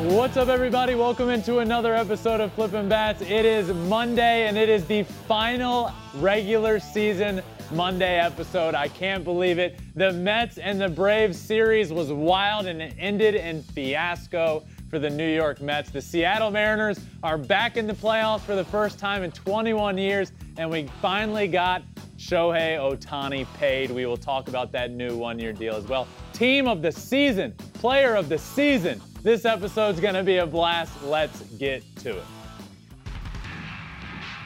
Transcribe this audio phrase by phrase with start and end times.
[0.00, 0.94] What's up, everybody?
[0.94, 3.20] Welcome into another episode of Flippin' Bats.
[3.20, 8.74] It is Monday, and it is the final regular season Monday episode.
[8.74, 9.78] I can't believe it.
[9.96, 15.10] The Mets and the Braves series was wild, and it ended in fiasco for the
[15.10, 15.90] New York Mets.
[15.90, 20.32] The Seattle Mariners are back in the playoffs for the first time in 21 years,
[20.56, 21.82] and we finally got
[22.16, 23.90] Shohei Ohtani paid.
[23.90, 26.08] We will talk about that new one year deal as well.
[26.32, 28.98] Team of the season, player of the season.
[29.22, 30.92] This episode's going to be a blast.
[31.04, 32.24] Let's get to it.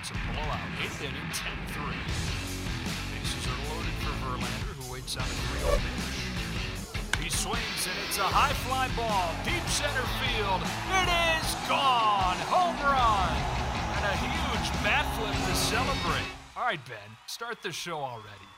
[0.00, 0.58] It's a blowout.
[0.83, 1.94] Eighth inning, 10-3.
[3.14, 7.22] Bases are loaded for Verlander, who waits on a 3 pitch.
[7.22, 10.61] He swings, and it's a high fly ball, deep center field.
[10.91, 12.36] It is gone!
[12.50, 13.30] Home run!
[13.95, 16.27] And a huge bat flip to celebrate.
[16.56, 18.48] All right, Ben, start the show already.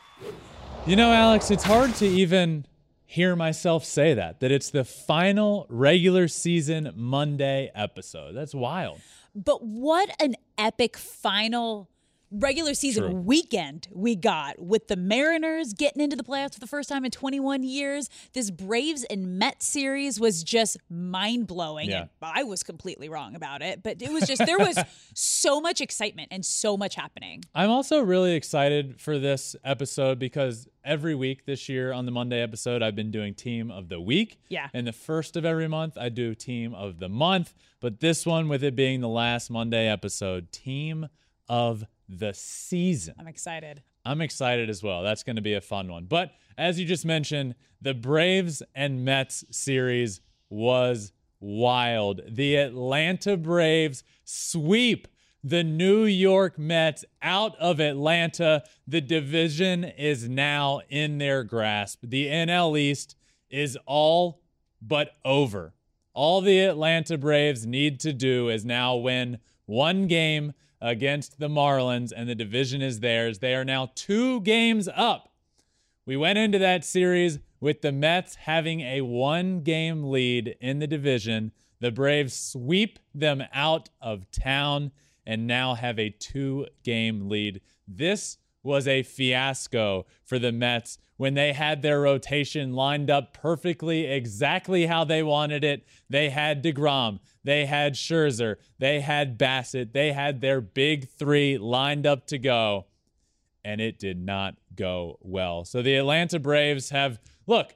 [0.87, 2.65] You know, Alex, it's hard to even
[3.07, 8.33] hear myself say that, that it's the final regular season Monday episode.
[8.35, 9.01] That's wild.
[9.35, 11.89] But what an epic final
[12.39, 13.21] regular season True.
[13.21, 17.11] weekend we got with the Mariners getting into the playoffs for the first time in
[17.11, 18.09] 21 years.
[18.33, 21.91] This Braves and Mets series was just mind blowing.
[21.91, 22.01] Yeah.
[22.01, 24.79] And I was completely wrong about it, but it was just, there was
[25.15, 27.43] so much excitement and so much happening.
[27.55, 32.41] I'm also really excited for this episode because every week this year on the Monday
[32.41, 34.39] episode, I've been doing Team of the Week.
[34.49, 34.69] Yeah.
[34.73, 37.55] And the first of every month, I do Team of the Month.
[37.81, 41.09] But this one, with it being the last Monday episode, Team
[41.49, 43.15] of the Season.
[43.19, 43.83] I'm excited.
[44.05, 45.03] I'm excited as well.
[45.03, 46.05] That's going to be a fun one.
[46.05, 52.21] But as you just mentioned, the Braves and Mets series was wild.
[52.29, 55.09] The Atlanta Braves sweep
[55.43, 58.65] the New York Mets out of Atlanta.
[58.87, 62.01] The division is now in their grasp.
[62.03, 63.17] The NL East
[63.51, 64.41] is all
[64.83, 65.75] but over.
[66.15, 70.53] All the Atlanta Braves need to do is now win one game
[70.87, 73.41] against the Marlins, and the division is theirs.
[73.41, 75.33] They are now two games up.
[76.07, 80.87] We went into that series with the Mets having a one game lead in the
[80.87, 81.51] division.
[81.81, 84.93] The Braves sweep them out of town
[85.27, 87.63] and now have a two game lead.
[87.89, 94.05] This was a fiasco for the Mets when they had their rotation lined up perfectly,
[94.05, 95.87] exactly how they wanted it.
[96.11, 102.07] They had DeGrom, they had Scherzer, they had Bassitt, they had their big three lined
[102.07, 102.87] up to go,
[103.65, 105.65] and it did not go well.
[105.65, 107.75] So the Atlanta Braves have, look,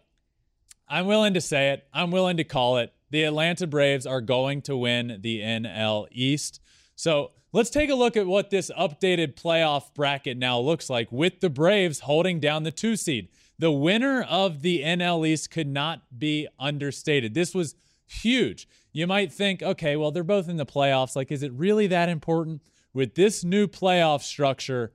[0.87, 2.93] I'm willing to say it, I'm willing to call it.
[3.11, 6.61] The Atlanta Braves are going to win the NL East.
[6.95, 11.41] So let's take a look at what this updated playoff bracket now looks like with
[11.41, 13.29] the Braves holding down the two seed.
[13.59, 17.35] The winner of the NL East could not be understated.
[17.35, 17.75] This was
[18.07, 18.67] huge.
[18.93, 21.15] You might think, okay, well, they're both in the playoffs.
[21.15, 22.63] Like, is it really that important?
[22.93, 24.93] With this new playoff structure,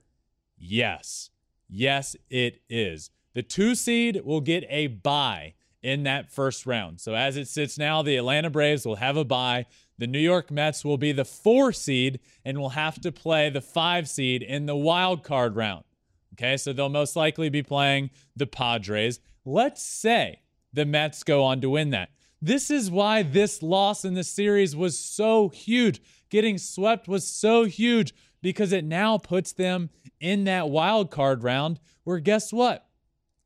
[0.57, 1.29] yes.
[1.69, 3.09] Yes, it is.
[3.33, 6.99] The two seed will get a bye in that first round.
[6.99, 9.67] So as it sits now, the Atlanta Braves will have a bye.
[9.97, 13.61] The New York Mets will be the four seed and will have to play the
[13.61, 15.85] five seed in the wild card round.
[16.33, 19.19] Okay, so they'll most likely be playing the Padres.
[19.45, 20.41] Let's say
[20.73, 22.09] the Mets go on to win that.
[22.41, 26.01] This is why this loss in the series was so huge.
[26.29, 29.89] Getting swept was so huge because it now puts them
[30.19, 32.87] in that wild card round where guess what?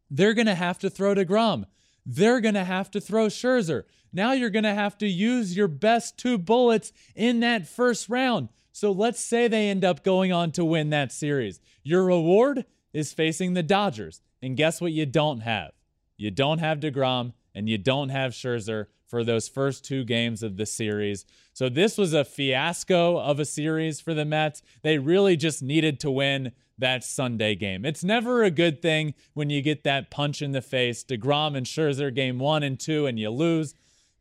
[0.10, 1.66] They're going to have to throw DeGrom.
[2.06, 3.84] They're going to have to throw Scherzer.
[4.12, 8.50] Now you're going to have to use your best two bullets in that first round.
[8.72, 11.60] So let's say they end up going on to win that series.
[11.84, 14.22] Your reward is facing the Dodgers.
[14.42, 15.72] And guess what you don't have?
[16.18, 20.58] You don't have DeGrom and you don't have Scherzer for those first two games of
[20.58, 21.26] the series.
[21.54, 24.62] So this was a fiasco of a series for the Mets.
[24.84, 27.86] They really just needed to win that Sunday game.
[27.86, 31.04] It's never a good thing when you get that punch in the face.
[31.04, 33.74] DeGrom and Scherzer game one and two, and you lose.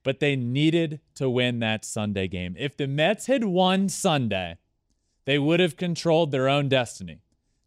[0.03, 2.55] But they needed to win that Sunday game.
[2.59, 4.59] If the Mets had won Sunday,
[5.25, 7.21] they would have controlled their own destiny.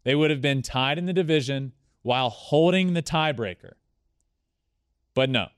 [0.04, 3.72] They would have been tied in the division while holding the tiebreaker.
[5.14, 5.48] But no,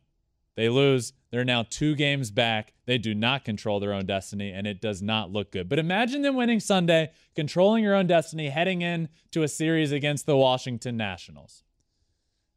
[0.57, 1.13] they lose.
[1.31, 2.75] They're now two games back.
[2.87, 5.69] They do not control their own destiny, and it does not look good.
[5.69, 10.27] But imagine them winning Sunday, controlling your own destiny, heading in to a series against
[10.27, 11.65] the Washington Nationals.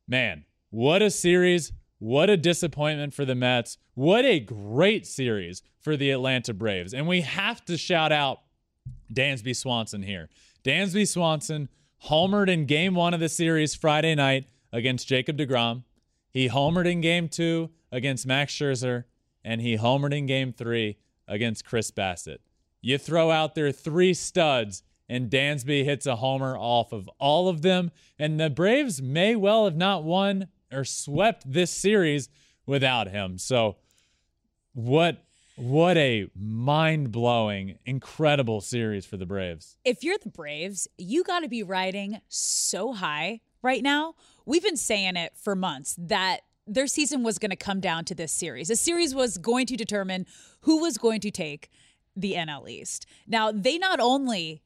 [0.07, 1.71] Man, what a series.
[1.99, 3.77] What a disappointment for the Mets.
[3.95, 6.93] What a great series for the Atlanta Braves.
[6.93, 8.41] And we have to shout out
[9.11, 10.29] Dansby Swanson here.
[10.63, 11.69] Dansby Swanson
[12.05, 15.83] homered in game one of the series Friday night against Jacob DeGrom.
[16.29, 19.05] He homered in game two against Max Scherzer,
[19.43, 20.97] and he homered in game three
[21.27, 22.41] against Chris Bassitt.
[22.81, 27.63] You throw out there three studs, and Dansby hits a homer off of all of
[27.63, 27.91] them.
[28.19, 32.29] And the Braves may well have not won or swept this series
[32.65, 33.37] without him.
[33.37, 33.77] So,
[34.73, 35.23] what
[35.55, 39.75] what a mind-blowing, incredible series for the Braves.
[39.83, 44.13] If you're the Braves, you got to be riding so high right now.
[44.45, 48.13] We've been saying it for months that their season was going to come down to
[48.13, 48.67] this series.
[48.67, 50.27] The series was going to determine
[50.61, 51.71] who was going to take
[52.15, 53.07] the NL East.
[53.25, 54.61] Now, they not only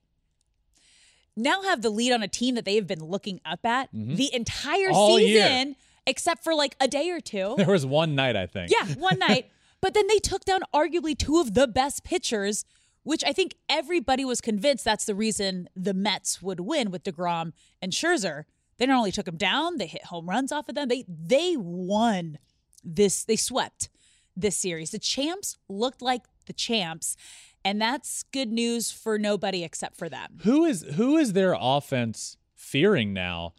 [1.38, 4.34] now have the lead on a team that they have been looking up at the
[4.34, 4.96] entire Mm-hmm.
[4.96, 5.76] All year.
[6.06, 7.56] Except for like a day or two.
[7.58, 8.72] There was one night, I think.
[8.72, 9.50] Yeah, one night.
[9.82, 12.66] But then they took down arguably two of the best pitchers,
[13.04, 17.54] which I think everybody was convinced that's the reason the Mets would win with DeGrom
[17.82, 18.44] and Scherzer.
[18.78, 20.88] They not only took them down, they hit home runs off of them.
[20.88, 22.38] They they won
[22.84, 23.24] this.
[23.24, 23.90] They swept
[24.36, 24.92] this series.
[24.92, 27.16] The champs looked like the champs,
[27.64, 30.40] and that's good news for nobody except for them.
[30.44, 33.54] Who is who is their offense fearing now?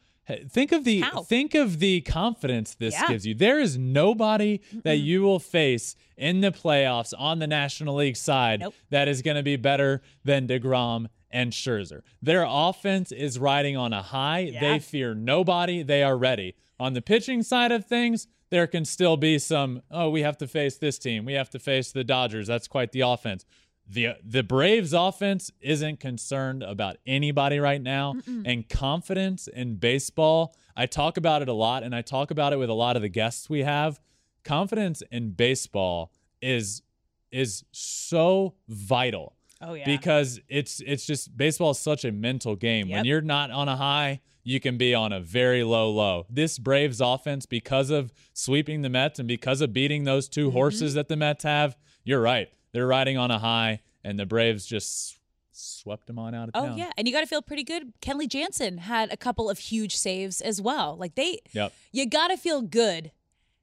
[0.50, 1.22] Think of the How?
[1.22, 3.08] think of the confidence this Yeah.
[3.08, 3.34] gives you.
[3.34, 8.60] There is nobody that you will face in the playoffs on the National League side
[8.60, 8.74] Nope.
[8.90, 12.02] that is going to be better than DeGrom and Scherzer.
[12.20, 14.40] Their offense is riding on a high.
[14.40, 14.60] Yeah.
[14.60, 15.82] They fear nobody.
[15.82, 16.54] They are ready.
[16.78, 20.46] On the pitching side of things, there can still be some, oh, we have to
[20.46, 21.24] face this team.
[21.24, 22.46] We have to face the Dodgers.
[22.48, 23.46] That's quite the offense.
[23.88, 30.54] The the Braves offense isn't concerned about anybody right now and confidence in baseball.
[30.76, 33.02] I talk about it a lot and I talk about it with a lot of
[33.02, 34.00] the guests we have.
[34.44, 36.82] Confidence in baseball is
[37.30, 39.84] is so vital Oh yeah.
[39.84, 42.88] because it's it's just baseball is such a mental game.
[42.88, 46.26] When you're not on a high, you can be on a very low low.
[46.30, 50.56] This Braves offense, because of sweeping the Mets and because of beating those 2 Mm-hmm.
[50.56, 52.48] horses that the Mets have, you're right.
[52.72, 55.18] They're riding on a high, and the Braves just
[55.52, 56.78] swept them on out of Oh town.
[56.78, 57.92] yeah, and you got to feel pretty good.
[58.00, 60.96] Kenley Jansen had a couple of huge saves as well.
[60.96, 61.72] Like they, Yep.
[61.92, 63.12] you got to feel good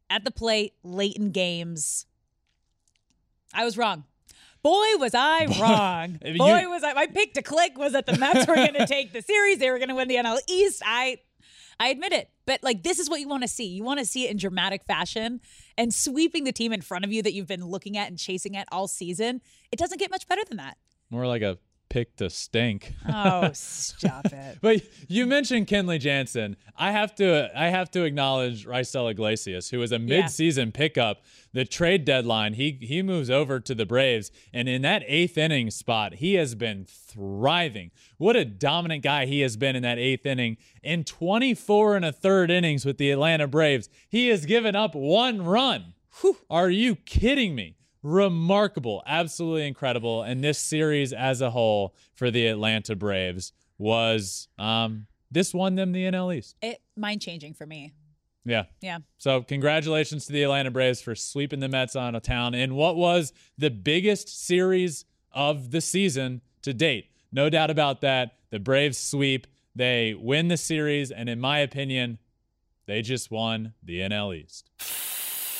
[0.09, 2.05] at the plate late in games.
[3.53, 4.03] I was wrong.
[4.61, 6.19] Boy, was I wrong.
[6.23, 6.93] You- Boy, was I.
[6.93, 9.57] My pick to click was that the Mets were going to take the series.
[9.57, 10.83] They were going to win the NL East.
[10.85, 11.17] I,
[11.79, 12.29] I admit it.
[12.45, 13.65] But like, this is what you want to see.
[13.65, 15.39] You want to see it in dramatic fashion
[15.77, 18.57] and sweeping the team in front of you that you've been looking at and chasing
[18.57, 19.41] at all season.
[19.71, 20.77] It doesn't get much better than that.
[21.09, 21.57] More like a
[21.89, 22.93] pick to stink.
[23.07, 24.59] Oh, stop it.
[24.61, 26.55] But you mentioned Kenley Jansen.
[26.77, 31.23] I have to I have to acknowledge Raisel Iglesias, who was a midseason pickup.
[31.51, 35.71] The trade deadline, he he moves over to the Braves, and in that eighth inning
[35.71, 37.91] spot, he has been thriving.
[38.17, 40.57] What a dominant guy he has been in that eighth inning.
[40.83, 45.41] In 24 and a third innings with the Atlanta Braves, he has given up one
[45.41, 45.93] run.
[46.49, 47.78] Are you kidding me?
[48.01, 50.23] Remarkable, absolutely incredible.
[50.23, 55.91] And this series as a whole for the Atlanta Braves was um this won them
[55.91, 56.55] the NL East.
[56.61, 57.93] It mind changing for me.
[58.45, 58.63] Yeah.
[58.81, 58.99] Yeah.
[59.17, 62.95] So congratulations to the Atlanta Braves for sweeping the Mets on a town in what
[62.95, 67.11] was the biggest series of the season to date.
[67.31, 68.37] No doubt about that.
[68.49, 69.45] The Braves sweep.
[69.75, 72.17] They win the series, and in my opinion,
[72.87, 74.71] they just won the NL East.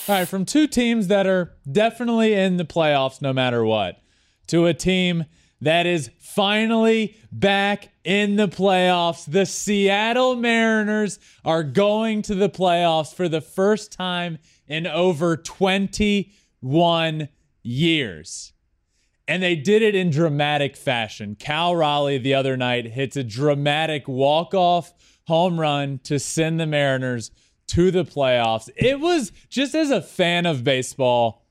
[0.09, 4.01] All right, from two teams that are definitely in the playoffs no matter what,
[4.47, 5.25] to a team
[5.61, 9.31] that is finally back in the playoffs.
[9.31, 17.29] The Seattle Mariners are going to the playoffs for the first time in over 21
[17.61, 18.53] years.
[19.27, 21.35] And they did it in dramatic fashion.
[21.35, 24.91] Cal Raleigh the other night hits a dramatic walk-off
[25.27, 27.29] home run to send the Mariners
[27.69, 28.69] to the playoffs.
[28.75, 31.45] It was just as a fan of baseball,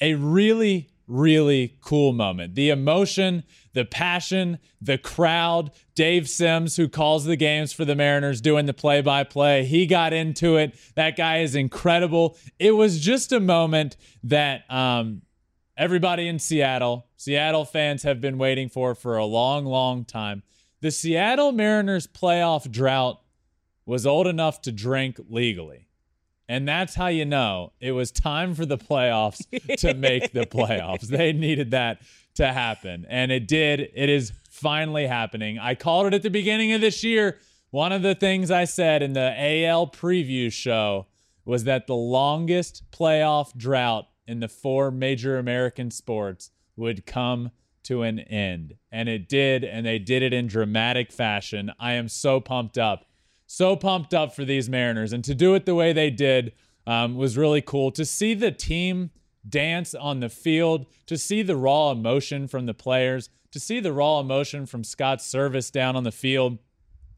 [0.00, 2.54] a really, really cool moment.
[2.54, 5.70] The emotion, the passion, the crowd.
[5.94, 9.86] Dave Sims, who calls the games for the Mariners, doing the play by play, he
[9.86, 10.74] got into it.
[10.94, 12.38] That guy is incredible.
[12.58, 15.22] It was just a moment that um,
[15.76, 20.42] everybody in Seattle, Seattle fans have been waiting for for a long, long time.
[20.80, 23.20] The Seattle Mariners playoff drought
[23.90, 25.88] was old enough to drink legally.
[26.48, 29.42] And that's how you know it was time for the playoffs
[29.78, 31.08] to make the playoffs.
[31.08, 32.00] They needed that
[32.36, 33.04] to happen.
[33.08, 33.80] And it did.
[33.80, 35.58] It is finally happening.
[35.58, 37.38] I called it at the beginning of this year.
[37.72, 39.34] One of the things I said in the
[39.66, 41.08] AL preview show
[41.44, 47.50] was that the longest playoff drought in the four major American sports would come
[47.82, 48.74] to an end.
[48.92, 51.72] And it did, and they did it in dramatic fashion.
[51.80, 53.06] I am so pumped up,
[53.52, 55.12] so pumped up for these Mariners.
[55.12, 56.52] And to do it the way they did
[56.86, 57.90] um, was really cool.
[57.90, 59.10] To see the team
[59.46, 63.92] dance on the field, to see the raw emotion from the players, to see the
[63.92, 66.58] raw emotion from Scott Servais down on the field.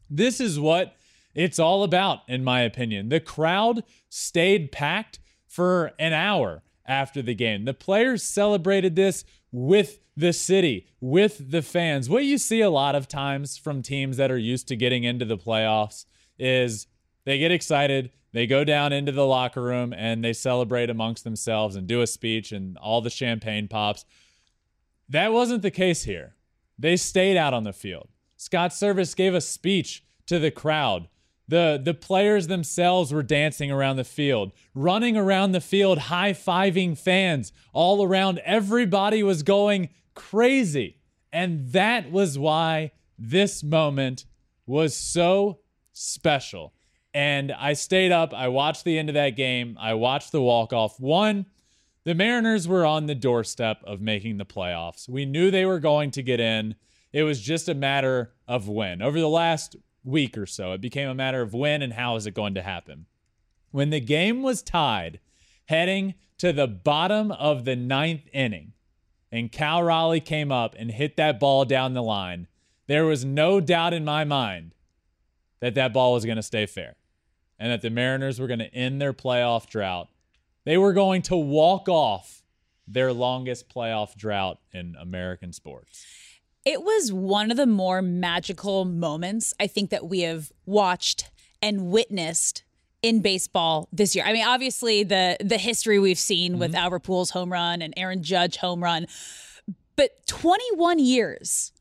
[0.09, 0.95] This is what
[1.35, 3.09] it's all about, in my opinion.
[3.09, 7.65] The crowd stayed packed for an hour after the game.
[7.65, 12.09] The players celebrated this with the city, with the fans.
[12.09, 15.25] What you see a lot of times from teams that are used to getting into
[15.25, 16.05] the playoffs
[16.37, 16.87] is
[17.25, 21.75] they get excited, they go down into the locker room and they celebrate amongst themselves
[21.75, 24.05] and do a speech and all the champagne pops.
[25.07, 26.35] That wasn't the case here.
[26.77, 28.09] They stayed out on the field.
[28.35, 31.07] Scott Servais gave a speech to the crowd.
[31.47, 36.97] The, the players themselves were dancing around the field, running around the field, high fiving
[36.97, 38.39] fans all around.
[38.39, 40.97] Everybody was going crazy.
[41.31, 44.25] And that was why this moment
[44.65, 45.59] was so
[45.93, 46.73] special.
[47.13, 48.33] And I stayed up.
[48.33, 49.77] I watched the end of that game.
[49.79, 50.99] I watched the walk off.
[50.99, 51.45] One,
[52.03, 55.07] the Mariners were on the doorstep of making the playoffs.
[55.07, 56.75] We knew they were going to get in.
[57.13, 59.01] It was just a matter of when.
[59.01, 62.25] Over the last week or so, it became a matter of when and how is
[62.25, 63.05] it going to happen.
[63.71, 65.19] When the game was tied,
[65.65, 68.73] heading to the bottom of the ninth inning,
[69.31, 72.47] and Cal Raleigh came up and hit that ball down the line,
[72.87, 74.73] there was no doubt in my mind
[75.63, 76.97] that that ball was going to stay fair
[77.57, 80.09] and that the Mariners were going to end their playoff drought.
[80.65, 82.43] They were going to walk off
[82.85, 86.05] their longest playoff drought in American sports.
[86.65, 91.89] It was one of the more magical moments I think that we have watched and
[91.89, 92.63] witnessed
[93.01, 94.25] in baseball this year.
[94.25, 96.59] I mean, obviously the the history we've seen mm-hmm.
[96.59, 99.07] with Albert Pujols home run and Aaron Judge home run,
[99.95, 101.71] but 21 years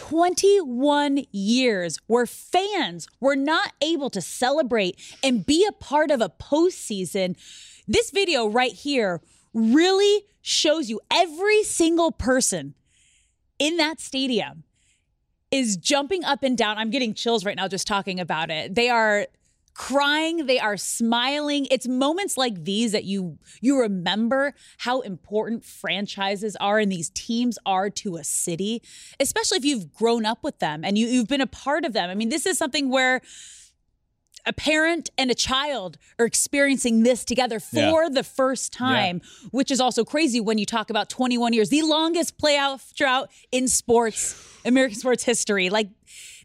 [0.00, 6.30] 21 years where fans were not able to celebrate and be a part of a
[6.30, 7.36] postseason.
[7.86, 9.20] This video right here
[9.52, 12.74] really shows you every single person
[13.58, 14.64] in that stadium
[15.50, 16.78] is jumping up and down.
[16.78, 18.74] I'm getting chills right now just talking about it.
[18.74, 19.26] They are
[19.74, 26.56] crying they are smiling it's moments like these that you you remember how important franchises
[26.60, 28.82] are and these teams are to a city
[29.20, 32.10] especially if you've grown up with them and you, you've been a part of them
[32.10, 33.20] i mean this is something where
[34.46, 38.08] a parent and a child are experiencing this together for yeah.
[38.10, 39.48] the first time, yeah.
[39.50, 43.68] which is also crazy when you talk about 21 years, the longest playoff drought in
[43.68, 45.70] sports, American sports history.
[45.70, 45.90] Like,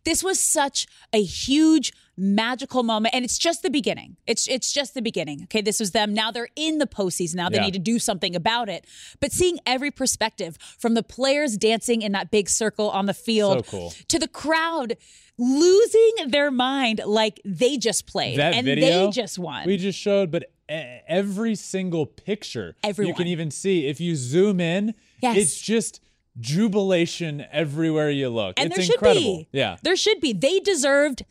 [0.03, 4.94] this was such a huge magical moment and it's just the beginning it's it's just
[4.94, 7.66] the beginning okay this was them now they're in the postseason now they yeah.
[7.66, 8.86] need to do something about it
[9.20, 13.66] but seeing every perspective from the players dancing in that big circle on the field
[13.66, 13.94] so cool.
[14.08, 14.96] to the crowd
[15.38, 19.66] losing their mind like they just played that and they just won.
[19.66, 23.10] We just showed, but every single picture Everyone.
[23.10, 25.38] you can even see if you zoom in, yes.
[25.38, 26.02] it's just
[26.40, 28.60] jubilation everywhere you look.
[28.60, 29.40] And it's there incredible.
[29.40, 29.58] Should be.
[29.58, 29.78] Yeah.
[29.84, 30.34] There should be.
[30.34, 31.24] They deserved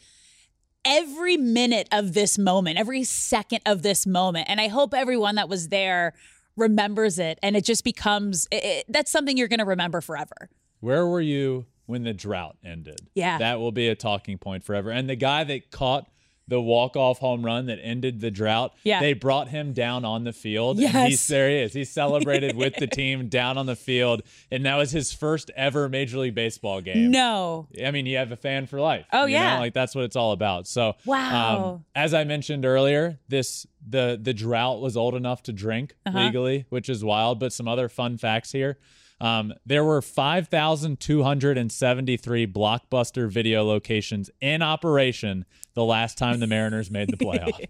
[0.85, 4.49] every minute of this moment, every second of this moment.
[4.49, 6.15] And I hope everyone that was there
[6.57, 10.51] remembers it and it just becomes it, it, that's something you're going to remember forever.
[10.81, 13.01] Where were you when the drought ended.
[13.15, 13.39] Yeah.
[13.39, 14.91] That will be a talking point forever.
[14.91, 16.09] And the guy that caught
[16.47, 19.01] the walk-off home run that ended the drought, yeah.
[19.01, 20.79] they brought him down on the field.
[20.79, 20.95] Yes.
[20.95, 21.73] And he's there he is.
[21.73, 24.23] He celebrated with the team down on the field.
[24.51, 27.11] And that was his first ever Major League Baseball game.
[27.11, 27.69] No.
[27.83, 29.07] I mean, you have a fan for life.
[29.13, 29.55] Oh, yeah.
[29.55, 29.61] Know?
[29.61, 30.67] Like that's what it's all about.
[30.67, 31.75] So wow.
[31.75, 36.19] Um, as I mentioned earlier, this the the drought was old enough to drink uh-huh.
[36.19, 37.41] legally, which is wild.
[37.41, 38.79] But some other fun facts here.
[39.25, 47.09] Um, there were 5,273 blockbuster video locations in operation the last time the Mariners made
[47.09, 47.67] the playoffs.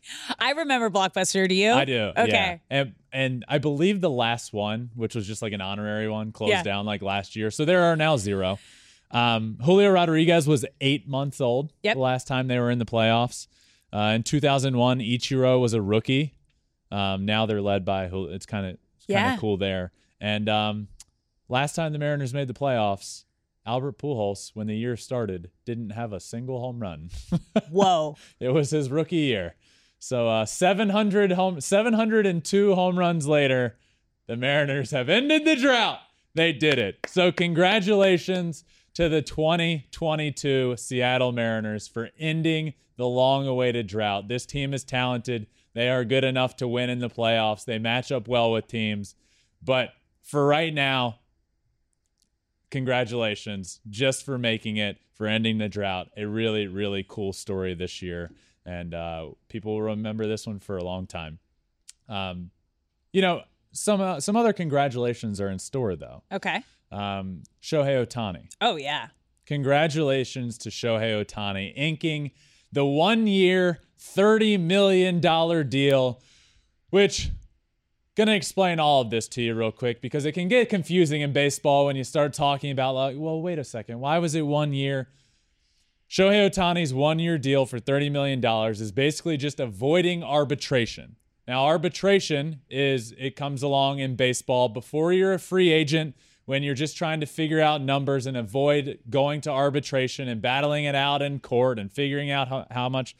[0.40, 1.48] I remember Blockbuster.
[1.48, 1.70] Do you?
[1.70, 2.10] I do.
[2.16, 2.60] Okay.
[2.68, 2.80] Yeah.
[2.80, 6.50] And, and I believe the last one, which was just like an honorary one, closed
[6.50, 6.64] yeah.
[6.64, 7.52] down like last year.
[7.52, 8.58] So there are now zero.
[9.12, 11.94] Um, Julio Rodriguez was eight months old yep.
[11.94, 13.46] the last time they were in the playoffs.
[13.92, 16.34] Uh, in 2001, Ichiro was a rookie.
[16.90, 18.76] Um, now they're led by it's kind of
[19.08, 19.92] kind of cool there.
[20.20, 20.88] And um,
[21.48, 23.24] last time the Mariners made the playoffs,
[23.66, 27.10] Albert Pujols, when the year started, didn't have a single home run.
[27.70, 28.16] Whoa!
[28.38, 29.54] It was his rookie year.
[29.98, 33.76] So uh, 700 home, 702 home runs later,
[34.26, 36.00] the Mariners have ended the drought.
[36.34, 36.98] They did it.
[37.06, 44.28] So congratulations to the 2022 Seattle Mariners for ending the long-awaited drought.
[44.28, 45.46] This team is talented.
[45.74, 47.64] They are good enough to win in the playoffs.
[47.64, 49.14] They match up well with teams,
[49.62, 49.90] but
[50.30, 51.18] for right now,
[52.70, 56.08] congratulations just for making it, for ending the drought.
[56.16, 58.30] A really, really cool story this year.
[58.64, 61.40] And uh, people will remember this one for a long time.
[62.08, 62.50] Um,
[63.12, 66.22] you know, some uh, some other congratulations are in store though.
[66.30, 66.62] Okay.
[66.92, 68.50] Um, Shohei Ohtani.
[68.60, 69.08] Oh yeah.
[69.46, 72.30] Congratulations to Shohei Ohtani inking
[72.70, 75.18] the one year, $30 million
[75.68, 76.22] deal,
[76.90, 77.30] which
[78.24, 81.32] gonna explain all of this to you real quick because it can get confusing in
[81.32, 84.72] baseball when you start talking about like, well, wait a second, why was it one
[84.72, 85.08] year?
[86.08, 91.16] Shohei Ohtani's one year deal for $30 million is basically just avoiding arbitration.
[91.46, 96.74] Now, arbitration is it comes along in baseball before you're a free agent when you're
[96.74, 101.22] just trying to figure out numbers and avoid going to arbitration and battling it out
[101.22, 103.16] in court and figuring out how, how much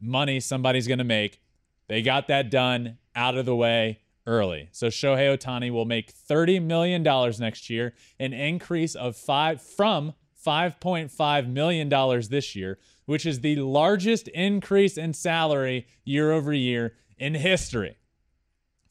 [0.00, 1.40] money somebody's going to make.
[1.88, 4.68] They got that done out of the way early.
[4.72, 7.02] So Shohei Ohtani will make $30 million
[7.38, 10.14] next year, an increase of five from
[10.44, 11.88] $5.5 million
[12.30, 17.96] this year, which is the largest increase in salary year over year in history.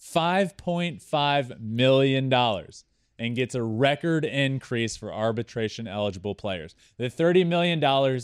[0.01, 2.33] $5.5 million
[3.19, 6.73] and gets a record increase for arbitration eligible players.
[6.97, 7.83] The $30 million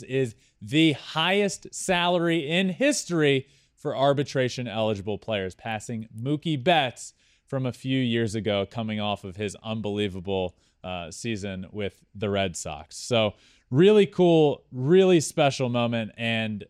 [0.10, 7.14] is the highest salary in history for arbitration eligible players, passing Mookie Betts
[7.46, 12.58] from a few years ago, coming off of his unbelievable uh, season with the Red
[12.58, 12.98] Sox.
[12.98, 13.36] So,
[13.70, 16.12] really cool, really special moment.
[16.18, 16.66] And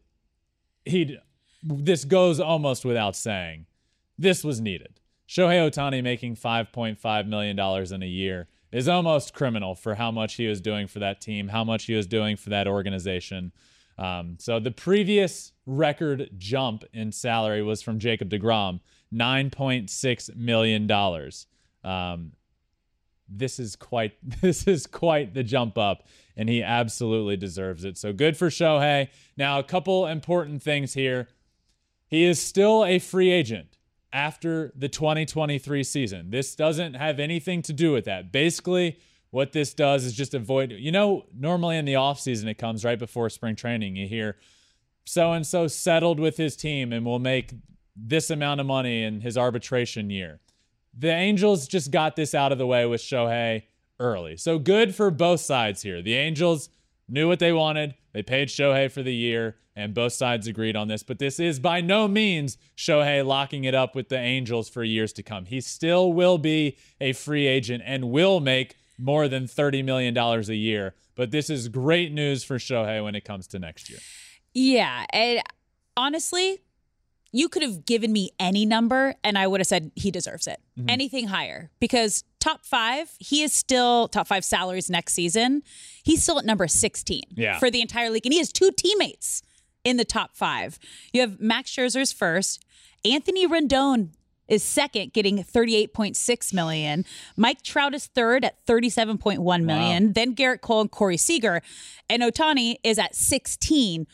[0.85, 1.17] he,
[1.63, 3.65] this goes almost without saying,
[4.17, 4.99] this was needed.
[5.27, 7.59] Shohei Ohtani making $5.5 million
[7.93, 11.49] in a year is almost criminal for how much he was doing for that team,
[11.49, 13.51] how much he was doing for that organization.
[13.97, 18.79] Um, so the previous record jump in salary was from Jacob DeGrom,
[19.13, 20.91] $9.6 million.
[21.83, 22.31] Um,
[23.29, 27.97] this is quite this is quite the jump up and he absolutely deserves it.
[27.97, 29.09] So good for Shohei.
[29.35, 31.27] Now a couple important things here.
[32.07, 33.77] He is still a free agent
[34.13, 36.29] after the 2023 season.
[36.29, 38.31] This doesn't have anything to do with that.
[38.31, 38.97] Basically,
[39.31, 42.99] what this does is just avoid, you know, normally in the offseason, it comes right
[42.99, 43.95] before spring training.
[43.95, 44.37] You hear
[45.05, 47.53] so and so settled with his team and will make
[47.95, 50.39] this amount of money in his arbitration year.
[50.97, 53.63] The Angels just got this out of the way with Shohei
[53.99, 54.37] early.
[54.37, 56.01] So good for both sides here.
[56.01, 56.69] The Angels
[57.07, 57.95] knew what they wanted.
[58.13, 61.03] They paid Shohei for the year, and both sides agreed on this.
[61.03, 65.13] But this is by no means Shohei locking it up with the Angels for years
[65.13, 65.45] to come.
[65.45, 70.41] He still will be a free agent and will make more than $30 million a
[70.53, 70.95] year.
[71.15, 73.99] But this is great news for Shohei when it comes to next year.
[74.53, 75.05] Yeah.
[75.11, 75.41] And
[75.95, 76.59] honestly,
[77.31, 80.59] you could have given me any number and I would have said he deserves it.
[80.79, 80.89] Mm-hmm.
[80.89, 85.63] Anything higher because top five, he is still top five salaries next season.
[86.03, 87.59] He's still at number 16 yeah.
[87.59, 88.25] for the entire league.
[88.25, 89.43] And he has two teammates
[89.83, 90.79] in the top five.
[91.13, 92.65] You have Max Scherzer's first,
[93.05, 94.09] Anthony Rendon
[94.47, 97.05] is second, getting 38.6 million.
[97.35, 100.05] Mike Trout is third at 37.1 million.
[100.07, 100.11] Wow.
[100.13, 101.61] Then Gerrit Cole and Corey Seager.
[102.09, 104.07] And Ohtani is at 16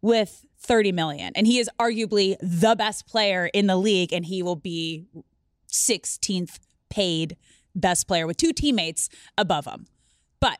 [0.00, 1.32] with 30 million.
[1.34, 5.06] And he is arguably the best player in the league, and he will be
[5.68, 7.36] 16th paid
[7.74, 9.86] best player with two teammates above him.
[10.40, 10.58] But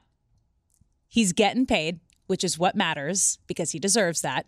[1.09, 4.47] he's getting paid, which is what matters because he deserves that.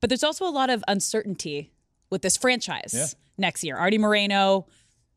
[0.00, 1.72] But there's also a lot of uncertainty
[2.10, 3.06] with this franchise yeah.
[3.38, 3.76] next year.
[3.76, 4.66] Arte Moreno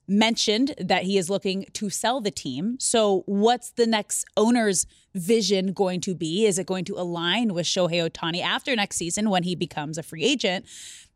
[0.07, 2.77] mentioned that he is looking to sell the team.
[2.79, 6.45] So, what's the next owner's vision going to be?
[6.45, 10.03] Is it going to align with Shohei Ohtani after next season when he becomes a
[10.03, 10.65] free agent?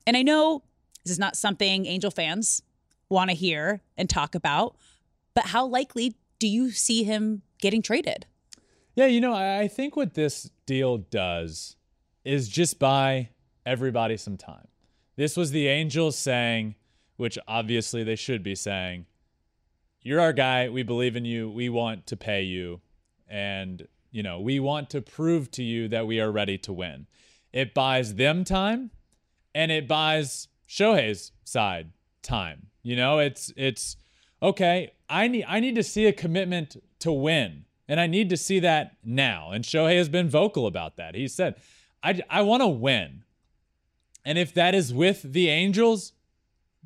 [0.06, 0.64] And I know
[1.04, 2.62] this is not something Angel fans
[3.10, 4.76] want to hear and talk about,
[5.34, 8.26] but how likely do you see him getting traded?
[8.96, 11.76] Yeah, you know, I think what this deal does
[12.26, 13.30] is just buy
[13.66, 14.68] everybody some time.
[15.18, 16.76] This was the Angels saying,
[17.18, 19.08] which obviously they should be saying,
[20.02, 20.70] You're our guy.
[20.70, 21.50] We believe in you.
[21.50, 22.82] We want to pay you.
[23.28, 27.08] And, you know, we want to prove to you that we are ready to win.
[27.52, 28.92] It buys them time
[29.54, 32.68] and it buys Shohei's side time.
[32.84, 33.98] You know, it's, it's,
[34.42, 37.66] okay, I need, I need to see a commitment to win.
[37.90, 39.52] And I need to see that now.
[39.52, 41.16] And Shohei has been vocal about that.
[41.16, 41.56] He said,
[42.04, 43.24] I, I want to win.
[44.28, 46.12] And if that is with the Angels,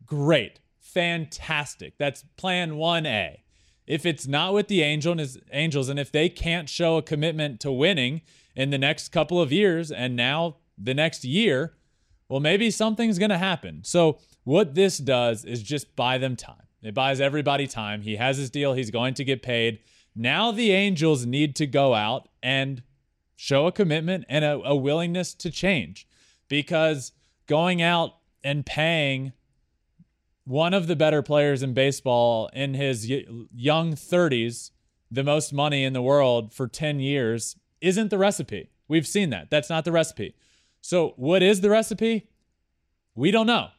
[0.06, 0.60] great.
[0.80, 1.98] Fantastic.
[1.98, 3.38] That's plan 1A.
[3.88, 5.16] If it's not with the Angel
[5.52, 8.22] Angels and if they can't show a commitment to winning
[8.56, 11.74] in the next couple of years and now the next year,
[12.30, 13.82] well maybe something's going to happen.
[13.84, 16.68] So what this does is just buy them time.
[16.84, 18.04] It buys everybody time.
[18.04, 19.80] He has his deal, he's going to get paid.
[20.16, 22.84] Now the Angels need to go out and
[23.36, 26.08] show a commitment and a, a willingness to change
[26.48, 27.14] because
[27.48, 29.34] going out and paying
[30.46, 34.72] one of the better players in baseball in his young 30s,
[35.10, 38.70] the most money in the world for 10 years, isn't the recipe.
[38.88, 39.50] We've seen that.
[39.50, 40.36] That's not the recipe.
[40.82, 42.28] So, what is the recipe?
[43.16, 43.70] We don't know,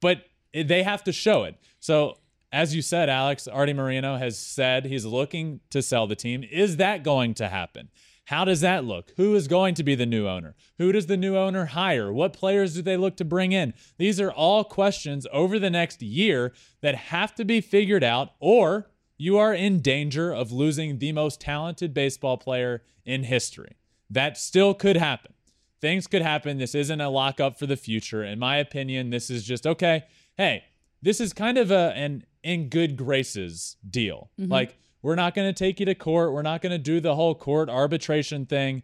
[0.00, 1.56] but they have to show it.
[1.78, 2.18] So,
[2.52, 6.44] as you said, Alex, Arte Moreno has said he's looking to sell the team.
[6.50, 7.88] Is that going to happen?
[8.26, 9.12] How does that look?
[9.16, 10.54] Who is going to be the new owner?
[10.78, 12.12] Who does the new owner hire?
[12.12, 13.74] What players do they look to bring in?
[13.98, 18.90] These are all questions over the next year that have to be figured out, or
[19.18, 23.76] you are in danger of losing the most talented baseball player in history.
[24.08, 25.32] That still could happen.
[25.80, 26.58] Things could happen.
[26.58, 28.22] This isn't a lockup for the future.
[28.22, 30.04] In my opinion, this is just okay.
[30.36, 30.64] Hey,
[31.02, 34.30] this is kind of a an in good graces deal.
[34.40, 34.52] Mm-hmm.
[34.52, 36.32] Like we're not going to take you to court.
[36.32, 38.82] We're not going to do the whole court arbitration thing.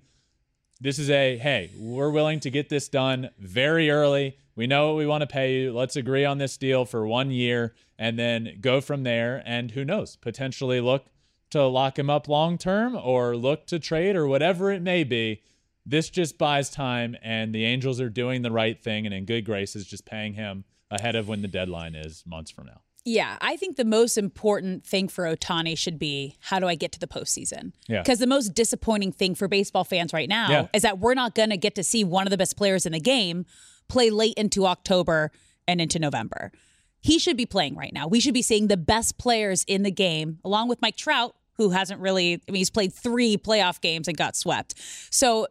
[0.80, 4.36] This is a hey, we're willing to get this done very early.
[4.54, 5.72] We know what we want to pay you.
[5.72, 9.42] Let's agree on this deal for one year and then go from there.
[9.46, 11.06] And who knows, potentially look
[11.50, 15.42] to lock him up long term or look to trade or whatever it may be.
[15.86, 19.46] This just buys time, and the Angels are doing the right thing and in good
[19.46, 22.82] graces, just paying him ahead of when the deadline is months from now.
[23.08, 26.92] Yeah, I think the most important thing for Ohtani should be how do I get
[26.92, 27.72] to the postseason?
[27.88, 28.02] Yeah.
[28.02, 30.66] Because the most disappointing thing for baseball fans right now yeah.
[30.74, 32.92] is that we're not going to get to see one of the best players in
[32.92, 33.46] the game
[33.88, 35.32] play late into October
[35.66, 36.52] and into November.
[37.00, 38.08] He should be playing right now.
[38.08, 41.70] We should be seeing the best players in the game, along with Mike Trout, who
[41.70, 44.74] hasn't really, I mean, he's played three playoff games and got swept.
[45.10, 45.46] So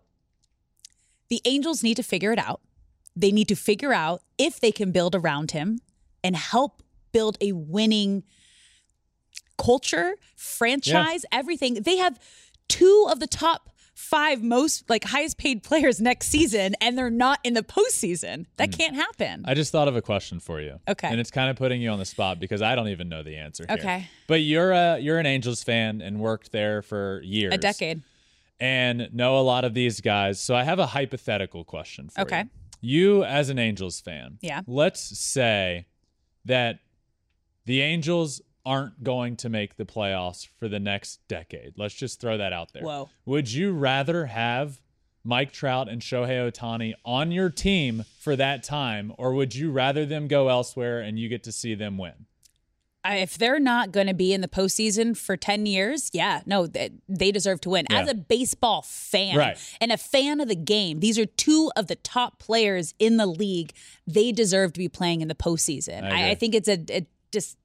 [1.30, 2.62] the Angels need to figure it out.
[3.16, 5.80] They need to figure out if they can build around him
[6.24, 6.84] and help
[7.18, 8.22] build a winning
[9.58, 11.40] culture, franchise, yeah.
[11.40, 11.74] everything.
[11.82, 12.20] They have
[12.68, 17.40] two of the top five most like highest paid players next season and they're not
[17.44, 18.46] in the postseason.
[18.58, 18.78] That mm.
[18.78, 19.44] can't happen.
[19.48, 20.80] I just thought of a question for you.
[20.88, 21.08] Okay.
[21.08, 23.38] And it's kind of putting you on the spot because I don't even know the
[23.38, 23.66] answer.
[23.68, 23.78] Here.
[23.80, 24.08] Okay.
[24.28, 27.56] But you're a you're an Angels fan and worked there for years.
[27.56, 28.04] A decade.
[28.60, 30.40] And know a lot of these guys.
[30.40, 32.36] So I have a hypothetical question for okay.
[32.36, 32.42] you.
[32.42, 32.50] Okay.
[32.82, 34.38] You as an Angels fan.
[34.42, 34.62] Yeah.
[34.68, 35.88] Let's say
[36.46, 36.80] that
[37.68, 41.74] the Angels aren't going to make the playoffs for the next decade.
[41.78, 42.84] Let's just throw that out there.
[42.84, 43.10] Whoa.
[43.26, 44.82] Would you rather have
[45.24, 50.06] Mike Trout and Shohei Ohtani on your team for that time, or would you rather
[50.06, 52.26] them go elsewhere and you get to see them win?
[53.10, 57.32] if they're not going to be in the postseason for 10 years, yeah, no, they,
[57.32, 57.86] deserve to win.
[57.90, 58.02] Yeah.
[58.02, 59.78] As a baseball fan right.
[59.80, 63.26] and a fan of the game, these are two of the top players in the
[63.26, 63.72] league.
[64.06, 66.04] They deserve to be playing in the postseason.
[66.04, 67.58] I, I think it's a, a just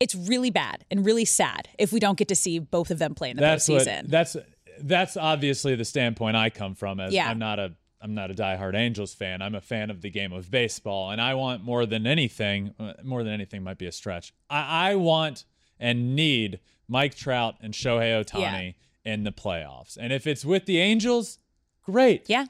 [0.00, 3.14] it's really bad and really sad if we don't get to see both of them
[3.14, 4.02] play in the that's postseason.
[4.02, 4.36] What, that's
[4.80, 7.00] that's obviously the standpoint I come from.
[7.00, 7.28] As yeah.
[7.28, 9.42] I'm not a I'm not a diehard Angels fan.
[9.42, 12.74] I'm a fan of the game of baseball, and I want more than anything.
[12.78, 14.32] Uh, more than anything might be a stretch.
[14.48, 15.44] I, I want
[15.80, 19.12] and need Mike Trout and Shohei Ohtani yeah.
[19.12, 19.96] in the playoffs.
[20.00, 21.38] And if it's with the Angels,
[21.84, 22.28] great.
[22.28, 22.46] Yeah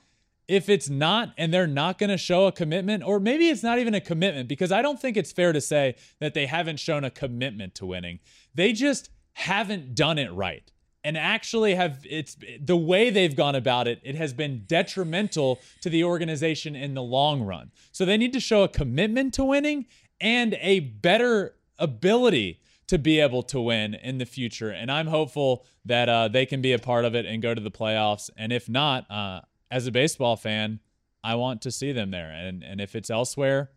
[0.48, 3.78] if it's not and they're not going to show a commitment, or maybe it's not
[3.78, 7.04] even a commitment, because I don't think it's fair to say that they haven't shown
[7.04, 8.18] a commitment to winning.
[8.54, 10.72] They just haven't done it right.
[11.04, 15.88] And actually, have it's the way they've gone about it, it has been detrimental to
[15.88, 17.70] the organization in the long run.
[17.92, 19.86] So they need to show a commitment to winning
[20.20, 24.70] and a better ability to be able to win in the future.
[24.70, 27.60] And I'm hopeful that uh, they can be a part of it and go to
[27.60, 28.28] the playoffs.
[28.36, 30.80] And if not, uh, as a baseball fan,
[31.22, 32.30] I want to see them there.
[32.30, 33.70] And and if it's elsewhere,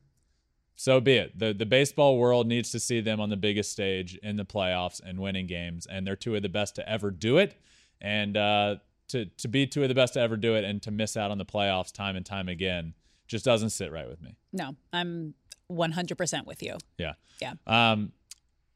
[0.76, 1.38] so be it.
[1.38, 5.02] The the baseball world needs to see them on the biggest stage in the playoffs
[5.04, 5.88] and winning games.
[5.90, 7.56] And they're two of the best to ever do it.
[8.00, 8.76] And uh,
[9.10, 11.32] to to be two of the best to ever do it and to miss out
[11.32, 12.94] on the playoffs time and time again
[13.28, 14.36] just doesn't sit right with me.
[14.52, 15.36] No, I'm
[15.72, 16.78] 100% with you.
[16.98, 17.14] Yeah.
[17.42, 17.54] Yeah.
[17.66, 18.12] Um,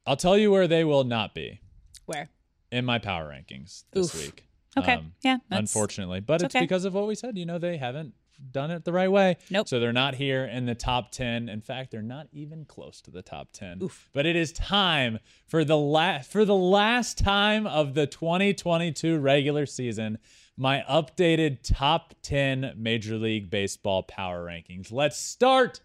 [0.08, 1.60] I'll tell you where they will not be.
[2.06, 2.30] Where?
[2.72, 4.22] In my power rankings this Oof.
[4.22, 4.46] week.
[4.78, 4.94] Okay.
[4.94, 5.38] Um, yeah.
[5.52, 6.64] Unfortunately, but it's, okay.
[6.64, 7.38] because of what we said.
[7.38, 8.14] You know, they haven't
[8.52, 9.38] done it the right way.
[9.50, 9.68] Nope.
[9.68, 11.48] So they're not here in the top 10.
[11.48, 13.84] In fact, they're not even close to the top 10.
[13.84, 14.10] Oof.
[14.14, 19.66] But it is time for the last for the last time of the 2022 regular
[19.66, 20.18] season
[20.58, 24.92] my updated top 10 Major League Baseball power rankings.
[24.92, 25.82] Let's start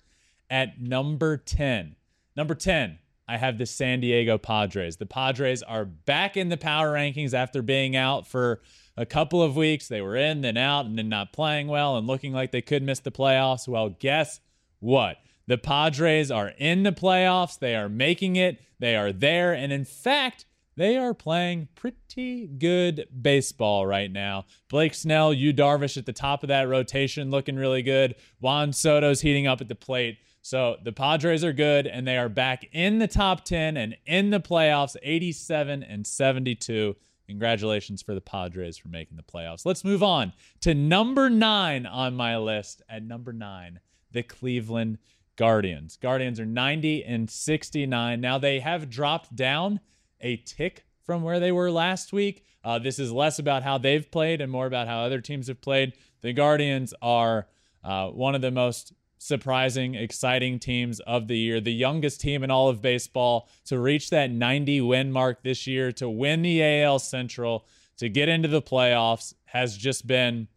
[0.49, 1.97] at number 10.
[2.37, 2.99] Number 10,
[3.31, 4.97] I have the San Diego Padres.
[4.97, 8.61] The Padres are back in the power rankings after being out for
[8.97, 9.87] a couple of weeks.
[9.87, 12.83] They were in, then out, and then not playing well and looking like they could
[12.83, 13.69] miss the playoffs.
[13.69, 14.41] Well, guess
[14.81, 15.19] what?
[15.47, 17.57] The Padres are in the playoffs.
[17.57, 18.61] They are making it.
[18.81, 19.53] They are there.
[19.53, 20.45] And in fact,
[20.77, 24.47] they are playing pretty good baseball right now.
[24.69, 28.17] Blake Snell, Yu Darvish at the top of that rotation looking really good.
[28.41, 30.19] Juan Soto's heating up at the plate.
[30.43, 34.31] So the Padres are good and they are back in the top 10 and in
[34.31, 36.97] the playoffs 87 and 72.
[37.27, 39.65] Congratulations for the Padres for making the playoffs.
[39.65, 42.83] Let's move on to number nine on my list.
[42.89, 44.99] At number nine, the Cleveland
[45.37, 45.97] Guardians.
[45.97, 48.21] Guardians are 90 and 69.
[48.21, 49.81] Now they have dropped down
[50.21, 52.45] a tick from where they were last week.
[52.65, 55.61] Uh, this is less about how they've played and more about how other teams have
[55.61, 55.93] played.
[56.23, 57.47] The Guardians are
[57.85, 61.61] uh, one of the most surprising, exciting teams of the year.
[61.61, 65.93] The youngest team in all of baseball to reach that 90 win mark this year,
[65.93, 67.67] to win the AL Central,
[67.99, 70.49] to get into the playoffs has just been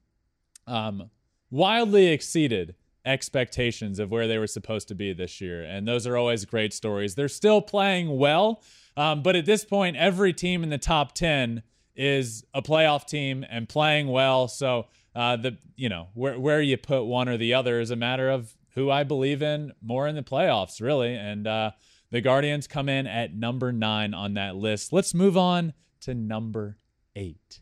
[0.66, 1.10] um,
[1.52, 5.62] wildly exceeded expectations of where they were supposed to be this year.
[5.62, 7.16] And those are always great stories.
[7.16, 8.64] They're still playing well.
[8.96, 11.64] Um, but at this point, every team in the top 10
[11.98, 14.48] is a playoff team and playing well.
[14.48, 17.96] So uh, the you know where where you put one or the other is a
[17.96, 21.16] matter of who I believe in more in the playoffs, really.
[21.16, 21.72] And uh,
[22.12, 24.92] the Guardians come in at number nine on that list.
[24.92, 26.78] Let's move on to number
[27.16, 27.60] eight.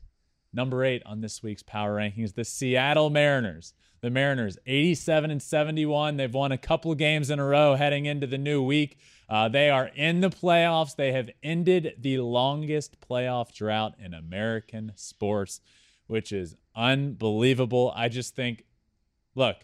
[0.54, 3.74] Number eight on this week's power rankings, the Seattle Mariners.
[4.02, 6.18] The Mariners, 87 and 71.
[6.18, 8.98] They've won a couple of games in a row heading into the new week.
[9.30, 10.96] Uh, they are in the playoffs.
[10.96, 15.62] They have ended the longest playoff drought in American sports,
[16.12, 17.94] which is unbelievable.
[17.96, 18.66] I just think,
[19.34, 19.56] look,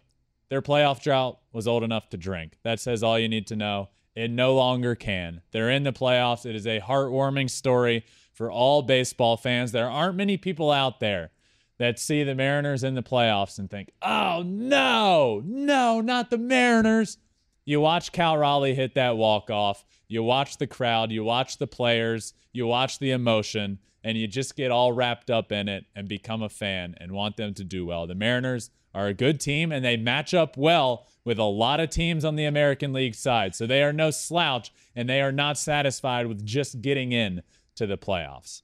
[0.49, 2.57] their playoff drought was old enough to drink.
[2.63, 3.89] That says all you need to know.
[4.15, 5.41] It no longer can.
[5.51, 6.45] They're in the playoffs.
[6.45, 9.73] It is a heartwarming story for all baseball fans.
[9.73, 11.31] There aren't many people out there
[11.79, 17.17] that see the Mariners in the playoffs and think, oh, no, no, not the Mariners.
[17.65, 19.85] You watch Cal Raleigh hit that walk off.
[20.07, 21.11] You watch the crowd.
[21.11, 22.33] You watch the players.
[22.53, 26.41] You watch the emotion, and you just get all wrapped up in it and become
[26.41, 28.07] a fan and want them to do well.
[28.07, 31.89] The Mariners are a good team, and they match up well with a lot of
[31.89, 33.53] teams on the American League side.
[33.53, 37.41] So they are no slouch, and they are not satisfied with just getting in
[37.75, 38.61] to the playoffs.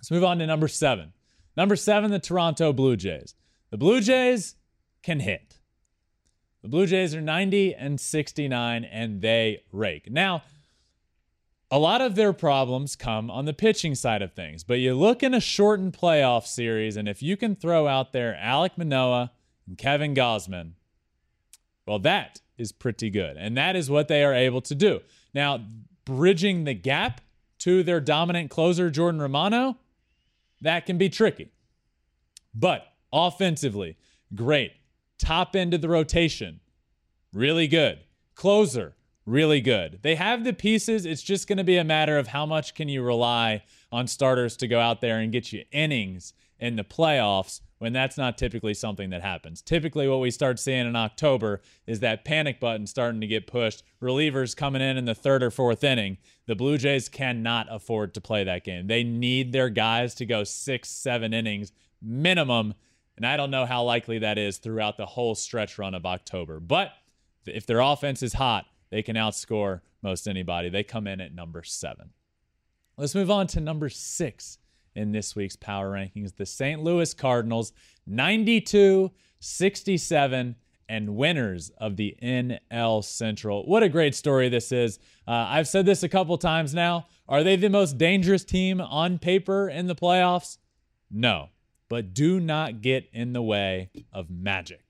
[0.00, 1.12] Let's move on to number seven.
[1.56, 3.36] Number seven, the Toronto Blue Jays.
[3.70, 4.56] The Blue Jays
[5.00, 5.60] can hit.
[6.62, 10.10] The Blue Jays are 90 and 69, and they rake.
[10.10, 10.42] Now,
[11.70, 15.22] a lot of their problems come on the pitching side of things, but you look
[15.22, 19.32] in a shortened playoff series, and if you can throw out there Alek Manoah
[19.66, 20.72] and Kevin Gausman,
[21.86, 23.36] well, that is pretty good.
[23.36, 25.00] And that is what they are able to do.
[25.34, 25.64] Now,
[26.04, 27.20] bridging the gap
[27.60, 29.76] to their dominant closer, Jordan Romano,
[30.60, 31.50] that can be tricky.
[32.54, 33.96] But offensively,
[34.34, 34.72] great
[35.18, 36.60] top end of the rotation,
[37.32, 38.00] really good.
[38.34, 38.94] Closer,
[39.26, 39.98] really good.
[40.02, 41.04] They have the pieces.
[41.04, 44.56] It's just going to be a matter of how much can you rely on starters
[44.58, 48.72] to go out there and get you innings in the playoffs when that's not typically
[48.72, 49.60] something that happens.
[49.60, 53.82] Typically, what we start seeing in October is that panic button starting to get pushed,
[54.00, 56.16] relievers coming in in the third or fourth inning.
[56.46, 58.86] The Blue Jays cannot afford to play that game.
[58.86, 62.74] They need their guys to go six, seven innings minimum
[63.16, 66.60] and I don't know how likely that is throughout the whole stretch run of October.
[66.60, 66.92] But
[67.46, 70.68] if their offense is hot, they can outscore most anybody.
[70.68, 72.10] They come in at number seven.
[72.96, 74.58] Let's move on to number six
[74.94, 76.36] in this week's power rankings.
[76.36, 76.82] The St.
[76.82, 77.72] Louis Cardinals,
[78.06, 80.56] 92, 67,
[80.88, 83.66] and winners of the NL Central.
[83.66, 84.98] What a great story this is.
[85.26, 87.08] Uh, I've said this a couple times now.
[87.28, 90.58] Are they the most dangerous team on paper in the playoffs?
[91.10, 91.50] No
[91.88, 94.85] but do not get in the way of magic.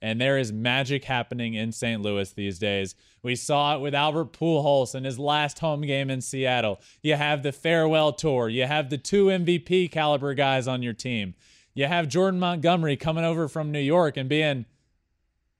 [0.00, 2.00] And there is magic happening in St.
[2.00, 2.94] Louis these days.
[3.22, 6.80] We saw it with Albert Pujols in his last home game in Seattle.
[7.02, 8.48] You have the farewell tour.
[8.48, 11.34] You have the two MVP caliber guys on your team.
[11.74, 14.66] You have Jordan Montgomery coming over from New York and being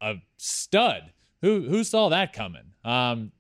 [0.00, 1.12] a stud.
[1.42, 2.72] Who who saw that coming?
[2.84, 3.32] Um,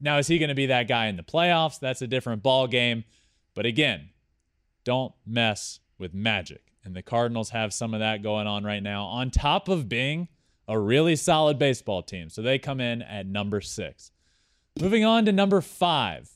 [0.00, 1.78] now is he going to be that guy in the playoffs?
[1.78, 3.04] That's a different ball game.
[3.54, 4.10] But again,
[4.84, 6.72] don't mess with magic.
[6.84, 10.28] And the Cardinals have some of that going on right now, on top of being
[10.72, 12.30] a really solid baseball team.
[12.30, 14.10] So they come in at number six.
[14.80, 16.30] Moving on to number five.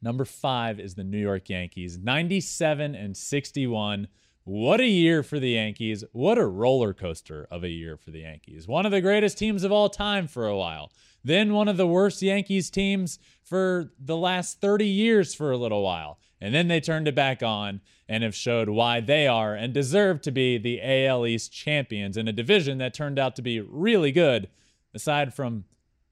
[0.00, 4.06] Number five is the New York Yankees, 97 and 61,
[4.44, 6.04] What a year for the Yankees.
[6.12, 8.68] What a roller coaster of a year for the Yankees.
[8.68, 10.92] One of the greatest teams of all time for a while.
[11.24, 15.82] Then one of the worst Yankees teams for the last 30 years for a little
[15.82, 16.20] while.
[16.44, 20.20] And then they turned it back on and have showed why they are and deserve
[20.20, 24.12] to be the AL East champions in a division that turned out to be really
[24.12, 24.50] good,
[24.92, 25.64] aside from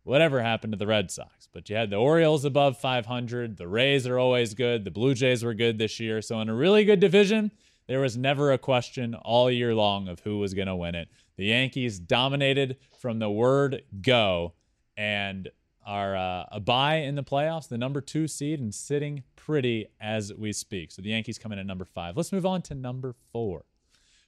[0.05, 1.51] whatever happened to the Red Sox.
[1.53, 3.59] But you had the Orioles above 500.
[3.59, 4.87] The Rays are always good.
[4.87, 6.23] The Blue Jays were good this year.
[6.23, 7.53] So, in a really good division,
[7.87, 11.11] there was never a question all year long of who was going to win it.
[11.37, 14.55] The Yankees dominated from the word go
[14.97, 15.51] and
[15.85, 20.33] are uh, a buy in the playoffs, the number two seed, and sitting pretty as
[20.35, 20.93] we speak.
[20.93, 22.17] So the Yankees come in at number five.
[22.17, 23.65] Let's move on to number four.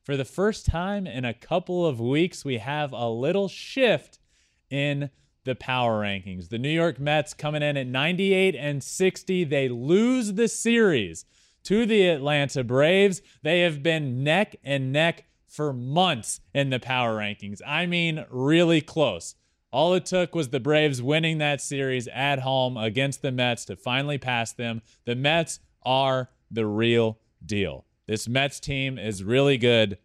[0.02, 4.18] For the first time in a couple of weeks, we have a little shift
[4.68, 5.10] in
[5.44, 6.48] the power rankings.
[6.48, 9.44] The New York Mets coming in at 98 and 60.
[9.44, 11.24] They lose the series
[11.64, 13.22] to the Atlanta Braves.
[13.42, 17.60] They have been neck and neck for months in the power rankings.
[17.66, 19.36] I mean, really close.
[19.74, 23.74] All it took was the Braves winning that series at home against the Mets to
[23.74, 24.82] finally pass them.
[25.04, 27.84] The Mets are the real deal.
[28.06, 29.98] This Mets team is really good.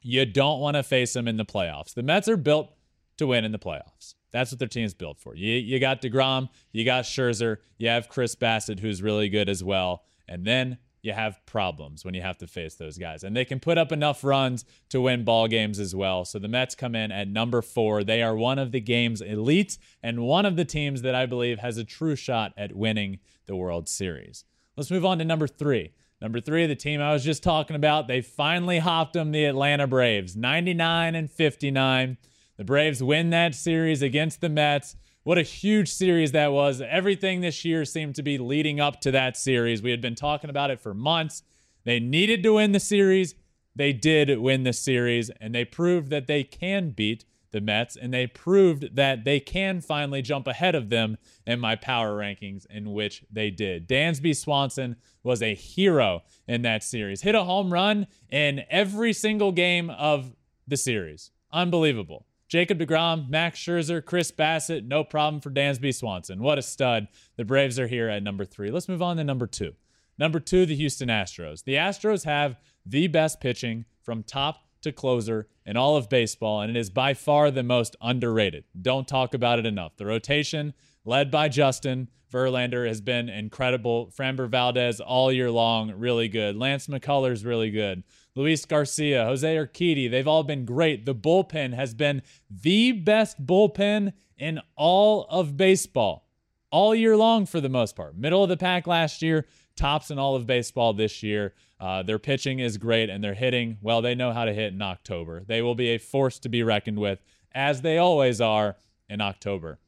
[0.00, 1.92] You don't want to face them in the playoffs.
[1.92, 2.72] The Mets are built
[3.18, 4.14] to win in the playoffs.
[4.32, 5.36] That's what their team's built for.
[5.36, 9.62] You, you got DeGrom, you got Scherzer, you have Chris Bassitt, who's really good as
[9.62, 10.04] well.
[10.26, 13.22] And then you have problems when you have to face those guys.
[13.22, 16.24] And they can put up enough runs to win ball games as well.
[16.24, 18.02] So the Mets come in at number four.
[18.02, 21.58] They are one of the game's elites and one of the teams that I believe
[21.58, 24.44] has a true shot at winning the World Series.
[24.76, 25.92] Let's move on to number three.
[26.22, 29.86] Number three, the team I was just talking about, they finally hopped them, the Atlanta
[29.86, 32.16] Braves, 99 and 59.
[32.56, 34.96] The Braves win that series against the Mets.
[35.24, 36.82] What a huge series that was.
[36.82, 39.80] Everything this year seemed to be leading up to that series.
[39.80, 41.42] We had been talking about it for months.
[41.84, 43.34] They needed to win the series.
[43.74, 48.12] They did win the series, and they proved that they can beat the Mets, and
[48.12, 52.92] they proved that they can finally jump ahead of them in my power rankings, in
[52.92, 53.88] which they did.
[53.88, 59.52] Dansby Swanson was a hero in that series, hit a home run in every single
[59.52, 60.36] game of
[60.68, 61.30] the series.
[61.50, 62.26] Unbelievable.
[62.54, 66.40] Jacob DeGrom, Max Scherzer, Chris Bassitt, no problem for Dansby Swanson.
[66.40, 67.08] What a stud.
[67.36, 68.70] The Braves are here at number three.
[68.70, 69.72] Let's move on to number two.
[70.20, 71.64] Number two, the Houston Astros.
[71.64, 76.70] The Astros have the best pitching from top to closer in all of baseball, and
[76.70, 78.62] it is by far the most underrated.
[78.80, 79.96] Don't talk about it enough.
[79.96, 84.12] The rotation, led by Justin Verlander, has been incredible.
[84.18, 86.56] Framber Valdez all year long, really good.
[86.56, 88.02] Lance McCullers, really good.
[88.34, 91.06] Luis Garcia, Jose Urquidy, they've all been great.
[91.06, 96.26] The bullpen has been the best bullpen in all of baseball
[96.70, 98.16] all year long for the most part.
[98.16, 101.54] Middle of the pack last year, tops in all of baseball this year.
[101.78, 104.82] Uh, their pitching is great and they're hitting, well, they know how to hit in
[104.82, 105.44] October.
[105.46, 107.20] They will be a force to be reckoned with,
[107.52, 108.76] as they always are
[109.08, 109.78] in October.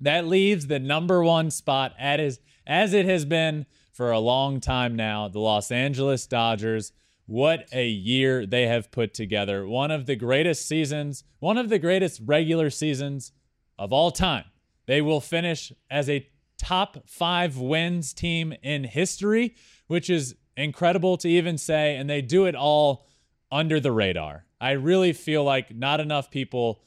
[0.00, 4.96] That leaves the number one spot as, as it has been for a long time
[4.96, 6.92] now the Los Angeles Dodgers.
[7.26, 9.66] What a year they have put together.
[9.66, 13.32] One of the greatest seasons, one of the greatest regular seasons
[13.78, 14.44] of all time.
[14.86, 19.54] They will finish as a top five wins team in history,
[19.86, 21.96] which is incredible to even say.
[21.96, 23.06] And they do it all
[23.50, 24.44] under the radar.
[24.60, 26.82] I really feel like not enough people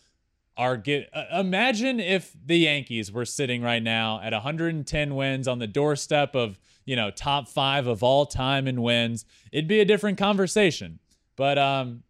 [0.57, 5.59] are get uh, imagine if the Yankees were sitting right now at 110 wins on
[5.59, 9.85] the doorstep of you know, top five of all time in wins, it'd be a
[9.85, 10.99] different conversation.
[11.35, 12.01] But um,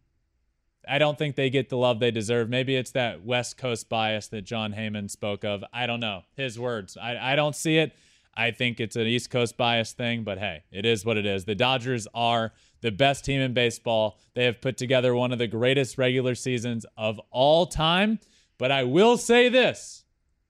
[0.88, 2.48] I don't think they get the love they deserve.
[2.48, 5.64] Maybe it's that West Coast bias that Jon Heyman spoke of.
[5.74, 6.22] I don't know.
[6.36, 6.96] His words.
[6.96, 7.94] I, I don't see it.
[8.36, 11.46] I think it's an East Coast bias thing, but hey, it is what it is.
[11.46, 14.20] The Dodgers are the best team in baseball.
[14.36, 18.20] They have put together one of the greatest regular seasons of all time.
[18.58, 20.04] But I will say this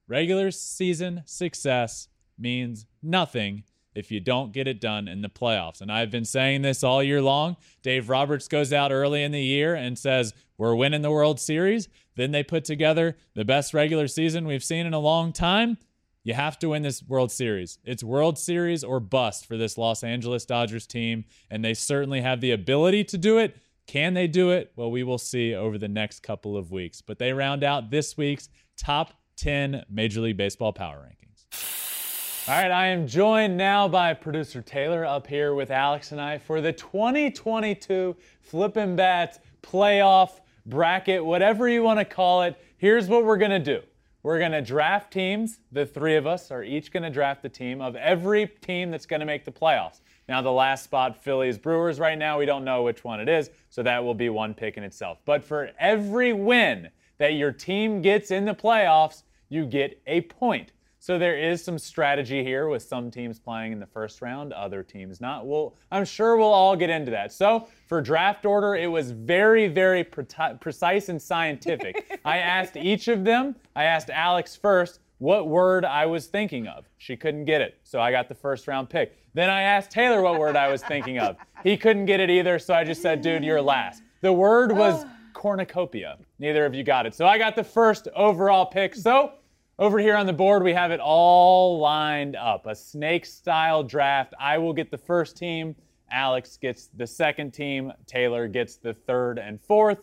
[0.08, 3.63] regular season success means nothing
[3.98, 5.82] if you don't get it done in the playoffs.
[5.82, 7.58] And I've been saying this all year long.
[7.82, 11.89] Dave Roberts goes out early in the year and says, We're winning the World Series.
[12.16, 15.78] Then they put together the best regular season we've seen in a long time.
[16.24, 17.80] You have to win this World Series.
[17.86, 22.41] It's World Series or bust for this Los Angeles Dodgers team, and they certainly have
[22.41, 23.55] the ability to do it.
[23.88, 24.74] Can they do it?
[24.76, 27.02] Well, we will see over the next couple of weeks.
[27.02, 32.48] But they round out this week's top 10 Major League Baseball power rankings.
[32.50, 36.38] All right, I am joined now by producer Taylor up here with Alex and I
[36.38, 42.56] for the 2022 Flippin' Bats playoff bracket, whatever you want to call it.
[42.78, 43.82] Here's what we're going to do
[44.24, 45.60] we're going to draft teams.
[45.72, 49.06] The three of us are each going to draft the team of every team that's
[49.06, 50.02] going to make the playoffs.
[50.30, 53.49] Now, the last spot, Phillies Brewers, right now, we don't know which one it is,
[53.69, 55.19] so that will be one pick in itself.
[55.23, 60.73] But for every win that your team gets in the playoffs, you get a point.
[60.99, 64.84] So there is some strategy here with some teams playing in the first round, other
[64.84, 65.45] teams not.
[65.45, 67.32] Well, I'm sure we'll all get into that.
[67.32, 70.25] So for draft order, it was very, very pre-
[70.59, 72.19] precise and scientific.
[72.25, 73.55] I asked each of them.
[73.75, 76.86] I asked Alex first what word I was thinking of.
[76.97, 79.18] She couldn't get it, so I got the first round pick.
[79.34, 81.38] Then I asked Taylor what word I was thinking of.
[81.63, 85.05] He couldn't get it either, so I just said, "Dude, you're last." The word was
[85.34, 86.18] cornucopia.
[86.39, 88.95] Neither of you got it, so I got the first overall pick.
[88.95, 89.34] So
[89.80, 92.65] over here on the board, we have it all lined up.
[92.65, 94.34] A snake style draft.
[94.39, 95.76] I will get the first team.
[96.09, 97.91] Alex gets the second team.
[98.05, 99.99] Taylor gets the third and fourth,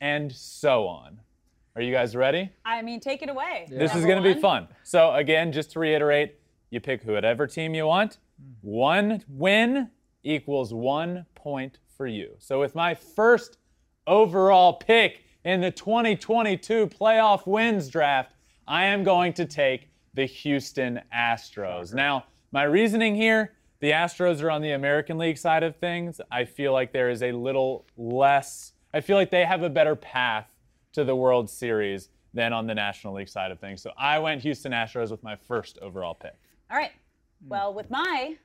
[0.00, 1.20] and so on.
[1.76, 2.50] Are you guys ready?
[2.64, 3.66] I mean, take it away.
[3.68, 4.68] This is going to be fun.
[4.84, 6.36] So, again, just to reiterate,
[6.70, 8.18] you pick whatever team you want.
[8.60, 9.90] One win
[10.22, 12.36] equals one point for you.
[12.38, 13.58] So, with my first
[14.06, 18.34] overall pick in the 2022 playoff wins draft,
[18.68, 21.92] I am going to take the Houston Astros.
[21.92, 26.20] Now, my reasoning here the Astros are on the American League side of things.
[26.30, 29.96] I feel like there is a little less, I feel like they have a better
[29.96, 30.46] path
[30.94, 33.82] to the World Series than on the National League side of things.
[33.82, 36.34] So I went Houston Astros with my first overall pick.
[36.70, 36.92] All right.
[37.46, 38.36] Well, with my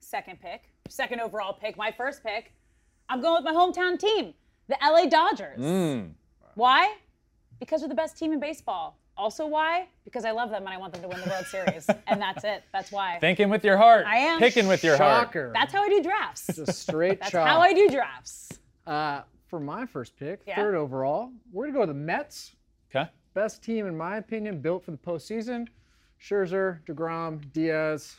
[0.00, 2.52] second pick, second overall pick, my first pick,
[3.08, 4.32] I'm going with my hometown team,
[4.68, 5.58] the LA Dodgers.
[5.58, 6.08] Hmm.
[6.54, 6.94] Why?
[7.58, 8.98] Because they're the best team in baseball.
[9.16, 9.88] Also, why?
[10.04, 11.88] Because I love them and I want them to win the World Series.
[12.06, 12.62] and that's it.
[12.72, 13.18] That's why.
[13.20, 14.06] Thinking with your heart.
[14.06, 14.38] I am.
[14.38, 15.26] Picking with your heart.
[15.26, 15.50] Shocker.
[15.52, 16.46] That's how I do drafts.
[16.54, 17.46] Just straight That's chop.
[17.48, 18.58] how I do drafts.
[18.86, 20.56] Uh, for my first pick, Yeah.
[20.56, 22.54] third overall, we're gonna go with the Mets.
[22.94, 23.08] Okay.
[23.34, 25.68] Best team in my opinion, built for the postseason.
[26.20, 28.16] Scherzer, Degrom, Diaz.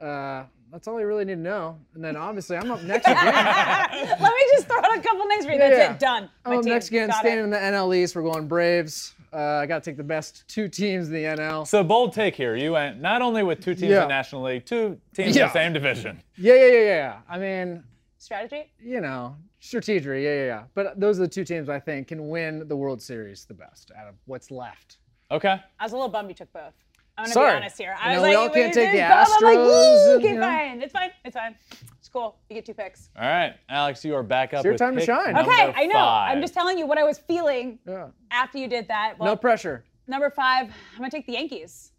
[0.00, 1.78] Uh, that's all you really need to know.
[1.94, 3.24] And then obviously I'm up next again.
[3.34, 5.58] Let me just throw out a couple names for you.
[5.58, 5.92] That's Yeah.
[5.94, 5.98] it.
[5.98, 6.30] Done.
[6.44, 6.72] My I'm up team.
[6.72, 7.42] next again, Got staying it.
[7.44, 8.14] in the NL East.
[8.14, 9.14] We're going Braves.
[9.32, 11.66] Uh, I got to take the best two teams in the NL.
[11.66, 12.54] So bold take here.
[12.56, 14.02] You went not only with two teams Yeah.
[14.04, 16.22] in National League, two teams in the same division.
[16.36, 17.16] Yeah, yeah, yeah, yeah.
[17.28, 17.82] I mean,
[18.18, 18.70] Strategy?
[18.80, 20.22] you know, strategery.
[20.24, 20.62] Yeah, yeah, yeah.
[20.74, 23.90] But those are the two teams I think can win the World Series the best
[23.98, 24.98] out of what's left.
[25.30, 25.60] Okay.
[25.78, 26.72] I was a little bummed you took both.
[27.18, 27.50] I'm gonna Sorry.
[27.52, 27.96] be honest here.
[28.00, 29.66] I You was we like, all can't "Wait, take the there's both." I'm like, Astros
[29.66, 30.46] "Woo, and, okay, you know.
[30.46, 30.82] fine.
[30.82, 31.10] It's fine.
[31.24, 31.54] It's fine.
[31.98, 32.36] It's cool.
[32.48, 33.10] You get two picks.
[33.16, 33.54] All right.
[33.68, 34.62] Alex, you are back up.
[34.64, 35.32] your with time to shine.
[35.34, 35.94] number Okay, I know.
[35.94, 36.36] five.
[36.36, 38.08] I'm just telling you what I was feeling Yeah.
[38.30, 39.18] after you did that.
[39.18, 39.84] Well, No pressure.
[40.06, 41.90] number five, I'm gonna take the Yankees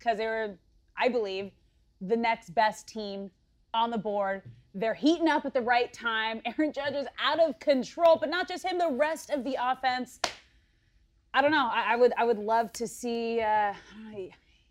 [0.00, 0.56] because they were,
[0.98, 1.52] I believe,
[2.00, 3.30] the next best team
[3.72, 4.42] on the board.
[4.78, 6.42] They're heating up at the right time.
[6.58, 8.76] Aaron Judge is out of control, but not just him.
[8.76, 10.20] The rest of the offense.
[11.32, 11.68] I don't know.
[11.72, 13.72] I, I would, I would love to see uh,
[14.12, 14.28] know,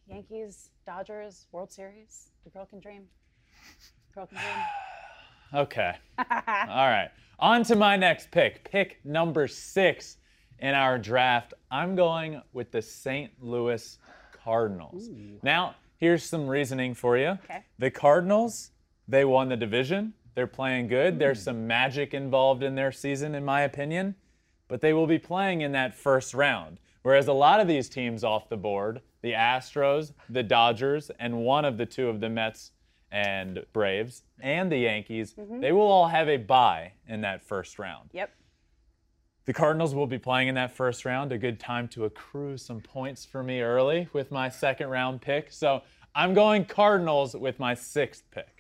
[0.08, 2.30] Yankees, Dodgers, World Series.
[2.44, 3.04] The girl can dream.
[4.10, 4.48] The Girl can dream.
[5.54, 5.94] Okay.
[6.18, 7.12] All right.
[7.40, 8.70] On to my next pick.
[8.70, 10.18] Pick number six
[10.60, 11.54] in our draft.
[11.72, 13.32] I'm going with the St.
[13.40, 13.98] Louis
[14.44, 15.08] Cardinals.
[15.44, 17.38] Now, here's some reasoning for you.
[17.46, 17.64] Okay.
[17.80, 18.72] The Cardinals,
[19.08, 20.14] they won the division.
[20.36, 21.18] They're playing good.
[21.20, 21.46] There's hmm.
[21.46, 24.16] some magic involved in their season, in my opinion,
[24.68, 26.80] but they will be playing in that first round.
[27.04, 31.64] Whereas a lot of these teams off the board, the Astros, the Dodgers, and one
[31.64, 32.72] of the two of the Mets
[33.12, 35.60] and Braves and the Yankees, mm-hmm.
[35.60, 38.10] they will all have a bye in that first round.
[38.14, 38.32] Yep.
[39.46, 42.82] The Cardinals will be playing in that first round, a good time to accrue some
[42.82, 45.52] points for me early with my second round pick.
[45.52, 45.84] So
[46.16, 48.55] I'm going Cardinals with my sixth pick.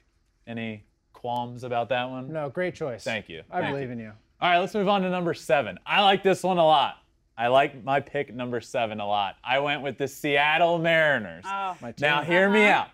[0.47, 2.31] Any qualms about that one?
[2.31, 3.03] No, great choice.
[3.03, 3.43] Thank you.
[3.49, 3.93] I Thank believe you.
[3.93, 4.11] in you.
[4.41, 5.79] All right, let's move on to number seven.
[5.85, 6.97] I like this one a lot.
[7.37, 9.35] I like my pick number seven a lot.
[9.43, 11.43] I went with the Seattle Mariners.
[11.45, 11.75] Oh.
[11.81, 12.07] My team.
[12.07, 12.81] Now, hear me uh-huh.
[12.81, 12.87] out.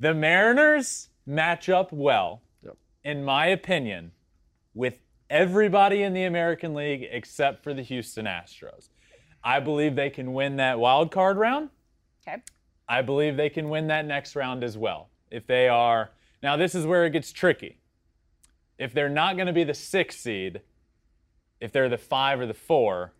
[0.00, 2.76] The Mariners match up well, Yep.
[3.04, 4.12] in my opinion,
[4.74, 4.98] with
[5.30, 8.88] everybody in the American League except for the Houston Astros.
[9.42, 11.70] I believe they can win that wild card round.
[12.26, 12.42] Okay.
[12.88, 15.08] I believe they can win that next round as well.
[15.30, 16.10] If they are,
[16.46, 17.80] now this is where it gets tricky.
[18.78, 20.60] If they're not going to be the six seed,
[21.60, 23.14] if they're the five or the four,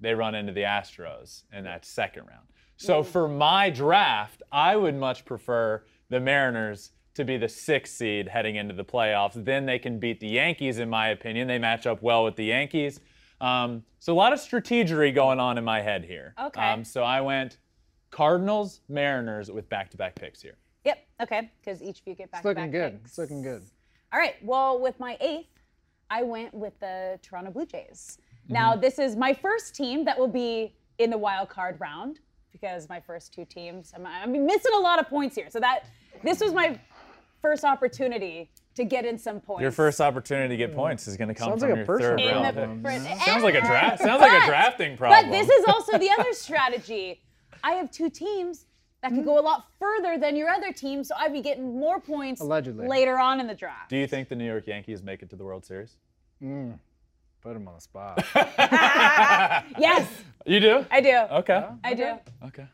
[0.00, 2.46] they run into the Astros in that second round.
[2.78, 8.28] So for my draft, I would much prefer the Mariners to be the sixth seed
[8.28, 9.32] heading into the playoffs.
[9.44, 11.48] Then they can beat the Yankees, in my opinion.
[11.48, 13.00] They match up well with the Yankees.
[13.40, 16.34] Um, so a lot of strategery going on in my head here.
[16.40, 16.60] Okay.
[16.60, 17.58] Um, so I went
[18.10, 20.56] Cardinals, Mariners with back-to-back picks here.
[20.86, 21.06] Yep.
[21.22, 21.50] Okay.
[21.60, 22.40] Because each of you get back.
[22.40, 23.00] It's looking good.
[23.04, 23.64] It's looking good.
[24.12, 24.36] All right.
[24.40, 25.48] Well, with my eighth,
[26.08, 28.18] I went with the Toronto Blue Jays.
[28.48, 28.80] Now, mm-hmm.
[28.80, 32.20] this is my first team that will be in the wild card round
[32.52, 35.48] because my first two teams, I'm, I'm missing a lot of points here.
[35.50, 35.86] So that
[36.22, 36.78] this was my
[37.42, 39.62] first opportunity to get in some points.
[39.62, 41.86] Your first opportunity to get points is going to come Sounds from like a your
[41.86, 42.56] personal third round.
[42.56, 43.18] the problem.
[43.18, 44.02] Sounds like a draft.
[44.02, 45.30] Sounds like a drafting problem.
[45.30, 47.22] But this is also the other strategy.
[47.64, 48.65] I have two teams
[49.02, 52.00] that could go a lot further than your other team, so I'd be getting more
[52.00, 52.88] points Allegedly.
[52.88, 53.90] later on in the draft.
[53.90, 55.96] Do you think the New York Yankees make it to the World Series?
[56.40, 58.24] Put him on the spot.
[59.78, 60.08] Yes,
[60.44, 60.86] You do.
[60.90, 61.16] I do.
[61.36, 61.64] Okay.
[61.84, 62.14] I do.
[62.46, 62.66] Okay.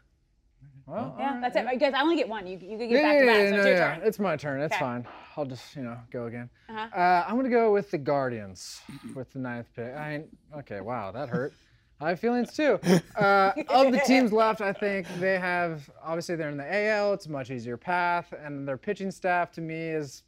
[0.86, 1.40] Well, Yeah, all right.
[1.52, 1.78] that's it.
[1.80, 2.46] Guys, I only get one.
[2.46, 3.94] You, you can get Yeah, back yeah, to back, yeah, so no, it's your yeah.
[3.96, 4.06] turn.
[4.06, 4.60] It's my turn.
[4.62, 4.80] It's Okay.
[4.80, 5.06] fine.
[5.36, 6.50] I'll just, you know, go again.
[6.68, 6.88] Uh-huh.
[6.98, 8.80] Uh, I'm gonna go with the Guardians
[9.14, 9.94] with the ninth pick.
[9.94, 10.26] I ain't,
[10.58, 11.52] okay, wow, that hurt.
[12.02, 12.80] I have feelings too.
[13.16, 17.12] Uh, of the teams left, I think they have obviously they're in the AL.
[17.14, 20.24] It's a much easier path, and their pitching staff to me is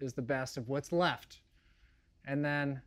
[0.00, 1.38] is the best of what's left.
[2.26, 2.82] And then,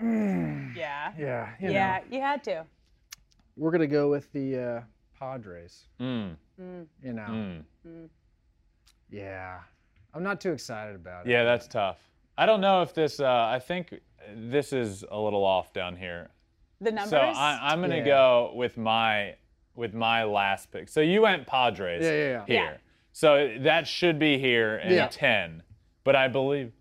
[0.00, 1.12] Yeah.
[1.18, 2.66] yeah, you Yeah, know, you had to.
[3.56, 4.82] we're gonna go with the uh,
[5.18, 5.84] Padres.
[6.00, 6.36] Mm.
[6.58, 8.08] You know, Mm.
[9.10, 9.60] yeah,
[10.12, 11.30] I'm not too excited about it.
[11.30, 11.98] Yeah, that's tough.
[12.36, 13.20] I don't know if this.
[13.20, 14.00] Uh, I think
[14.36, 16.28] this is a little off down here.
[16.80, 17.10] The numbers.
[17.10, 18.04] So I, I'm gonna Yeah.
[18.04, 19.34] go with my
[19.74, 20.88] with my last pick.
[20.88, 22.44] So you went Padres Yeah, yeah, yeah.
[22.46, 22.56] here.
[22.72, 22.76] Yeah.
[23.12, 25.08] So that should be here in Yeah.
[25.08, 25.62] ten,
[26.04, 26.72] but I believe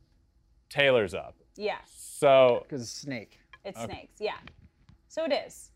[0.70, 1.36] Taylor's up.
[1.56, 3.39] yeah, So because snake.
[3.64, 4.20] it's snakes.
[4.20, 4.38] Yeah.
[5.08, 5.72] So it is.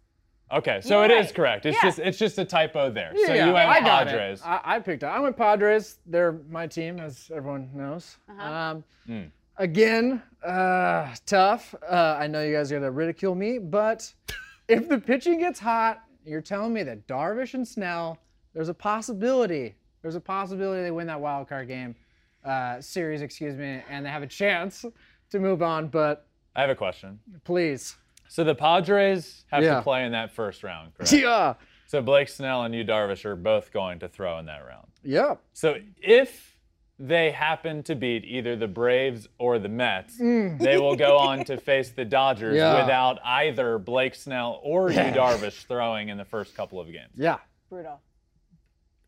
[0.51, 1.35] okay, so You're it is right.
[1.35, 1.65] correct.
[1.65, 1.89] It's Yeah.
[1.89, 3.13] just it's just a typo there.
[3.25, 3.79] so Yeah, you went I.
[3.81, 4.41] Padres.
[4.43, 5.03] I, I picked.
[5.03, 5.97] I went Padres.
[6.05, 8.17] They're my team, as everyone knows.
[8.29, 8.51] Uh-huh.
[8.53, 9.23] Um, Hmm.
[9.61, 11.75] Again, uh, tough.
[11.87, 14.11] Uh, I know you guys are gonna ridicule me, but
[14.67, 18.17] if the pitching gets hot, you're telling me that Darvish and Snell,
[18.55, 19.75] there's a possibility.
[20.01, 21.95] There's a possibility they win that wild card game,
[22.43, 24.83] uh, series, excuse me, and they have a chance
[25.29, 25.89] to move on.
[25.89, 27.19] But I have a question.
[27.43, 27.95] please,
[28.29, 29.75] So the Padres have Yeah.
[29.75, 31.11] to play in that first round, correct?
[31.13, 31.53] yeah,
[31.85, 34.87] So Blake Snell and Yu Darvish are both going to throw in that round.
[35.03, 35.39] yep.
[35.53, 36.50] So if
[37.03, 41.57] they happen to beat either the Braves or the Mets, they will go on to
[41.57, 42.57] face the Dodgers Mm.
[42.57, 42.81] Yeah.
[42.81, 47.13] without either Blake Snell or Yu Darvish throwing in the first couple of games.
[47.15, 47.37] Yeah.
[47.69, 47.99] Brutal.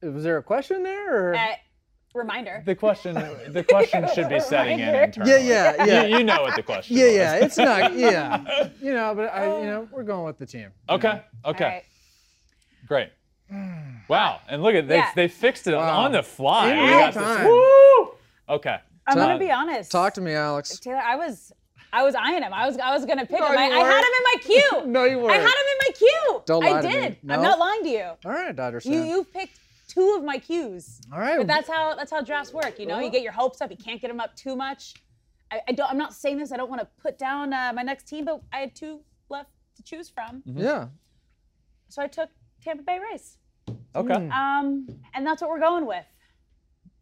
[0.01, 1.29] Was there a question there?
[1.31, 1.35] Or?
[1.35, 1.45] Uh,
[2.15, 2.63] reminder.
[2.65, 5.31] The question, the question should be setting in internally.
[5.31, 6.03] yeah, yeah, yeah.
[6.03, 7.01] You, you know what the question is.
[7.01, 7.15] Yeah, was.
[7.15, 7.93] yeah, it's not.
[7.97, 10.69] Yeah, you know, but I, you know, we're going with the team.
[10.89, 11.83] Okay, okay, All right.
[12.87, 13.09] great.
[14.07, 15.11] Wow, and look at they Yeah.
[15.15, 16.03] they fixed it Wow.
[16.03, 16.69] on the fly.
[16.71, 17.47] In real time.
[17.47, 18.11] Woo!
[18.49, 18.77] Okay.
[19.07, 19.91] I'm gonna be honest.
[19.91, 20.79] Talk to me, Alex.
[20.79, 21.51] Taylor, I was
[21.91, 22.53] I was eyeing him.
[22.53, 23.57] I was I was gonna pick No, him.
[23.57, 24.85] I, I had him in my queue.
[24.91, 25.31] No, you weren't.
[25.31, 26.41] I had him in my queue.
[26.45, 26.93] Don't I lie to me.
[26.93, 27.17] did.
[27.23, 27.35] No?
[27.35, 28.03] I'm not lying to you.
[28.25, 29.05] All right, Dodger You fan.
[29.07, 31.01] you picked two of my cues.
[31.13, 31.37] All right.
[31.37, 32.79] But that's how that's how drafts work.
[32.79, 33.69] You know, you get your hopes up.
[33.71, 34.95] You can't get them up too much.
[35.51, 35.89] I, I don't.
[35.89, 36.51] I'm not saying this.
[36.51, 39.49] I don't want to put down uh, my next team, but I had two left
[39.75, 40.85] to choose from, yeah.
[41.89, 42.29] so I took
[42.63, 43.37] Tampa Bay Rays.
[43.95, 44.29] Okay.
[44.29, 46.05] Um, and that's what we're going with.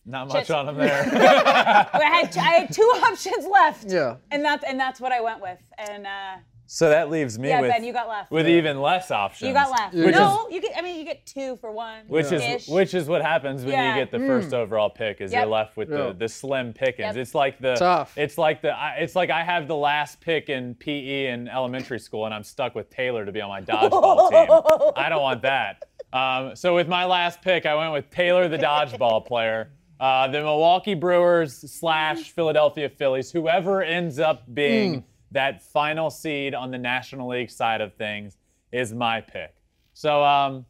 [0.06, 1.04] Not much Just- on them there.
[1.94, 3.86] I had I had two options left.
[3.90, 4.16] Yeah.
[4.32, 5.60] And that's and that's what I went with.
[5.78, 6.36] And uh,
[6.66, 8.32] so that leaves me yeah, with Ben, you got left.
[8.32, 9.48] with even less options.
[9.48, 9.94] You got left.
[9.94, 10.76] Which no, you get.
[10.78, 12.06] I mean, you get two for one.
[12.08, 12.68] Which is ish.
[12.68, 13.94] which is what happens when Yeah.
[13.96, 15.42] you get the first overall pick is Yep.
[15.44, 15.98] you're left with Yeah.
[16.08, 17.16] the, the slim pickings.
[17.16, 17.18] Yep.
[17.18, 18.18] It's like the Tough.
[18.18, 22.00] It's like the I- it's like I have the last pick in PE in elementary
[22.00, 24.94] school and I'm stuck with Taylor to be on my dodgeball team.
[24.96, 25.84] I don't want that.
[26.14, 29.72] Um, so with my last pick, I went with Taylor, the dodgeball player.
[30.00, 36.72] Uh, the Milwaukee Brewers slash Philadelphia Phillies, whoever ends up being that final seed on
[36.72, 38.38] the National League side of things,
[38.72, 39.54] is my pick.
[39.94, 40.66] So um,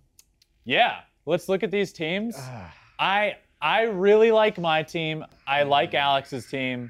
[0.65, 2.37] yeah, let's look at these teams.
[2.99, 5.23] I I really like my team.
[5.47, 6.89] I like Alex's team.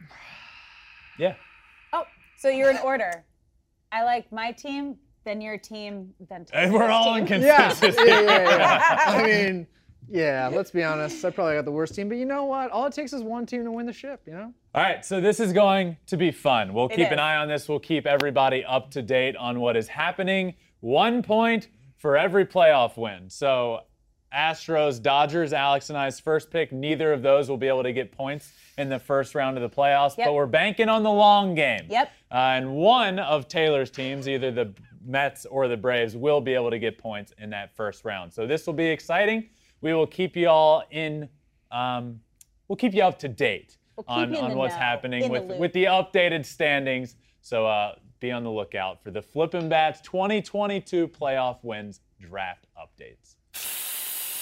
[1.19, 1.35] Yeah.
[1.93, 2.05] Oh,
[2.37, 3.23] so you're in order.
[3.91, 7.41] I like my team, then your team, then And we're all in team.
[7.41, 7.73] Yeah.
[7.81, 8.95] yeah, yeah, yeah.
[9.07, 9.67] I mean,
[10.09, 10.49] yeah.
[10.51, 11.23] Let's be honest.
[11.23, 12.71] I probably got the worst team, but you know what?
[12.71, 14.21] All it takes is one team to win the ship.
[14.25, 14.53] You know.
[14.73, 16.73] All right, so this is going to be fun.
[16.73, 17.67] We'll It keep an eye on this.
[17.69, 20.55] We'll keep everybody up to date on what is happening.
[20.79, 21.67] One point
[21.97, 23.29] for every playoff win.
[23.29, 23.81] So,
[24.35, 26.71] Astros, Dodgers, Alex and I's first pick.
[26.71, 29.69] Neither of those will be able to get points in the first round of the
[29.75, 30.27] playoffs, Yep.
[30.27, 31.85] but we're banking on the long game.
[31.89, 32.09] Yep.
[32.31, 34.73] Uh, and one of Taylor's teams, either the
[35.05, 38.33] Mets or the Braves, will be able to get points in that first round.
[38.33, 39.49] So this will be exciting.
[39.81, 41.29] We will keep you all in.
[41.71, 42.19] Um,
[42.67, 45.59] we'll keep you up to date keep on, on what's know, happening in the with
[45.59, 47.15] with the updated standings.
[47.41, 53.35] So uh, be on the lookout for the Flippin' Bats 2022 playoff wins draft updates.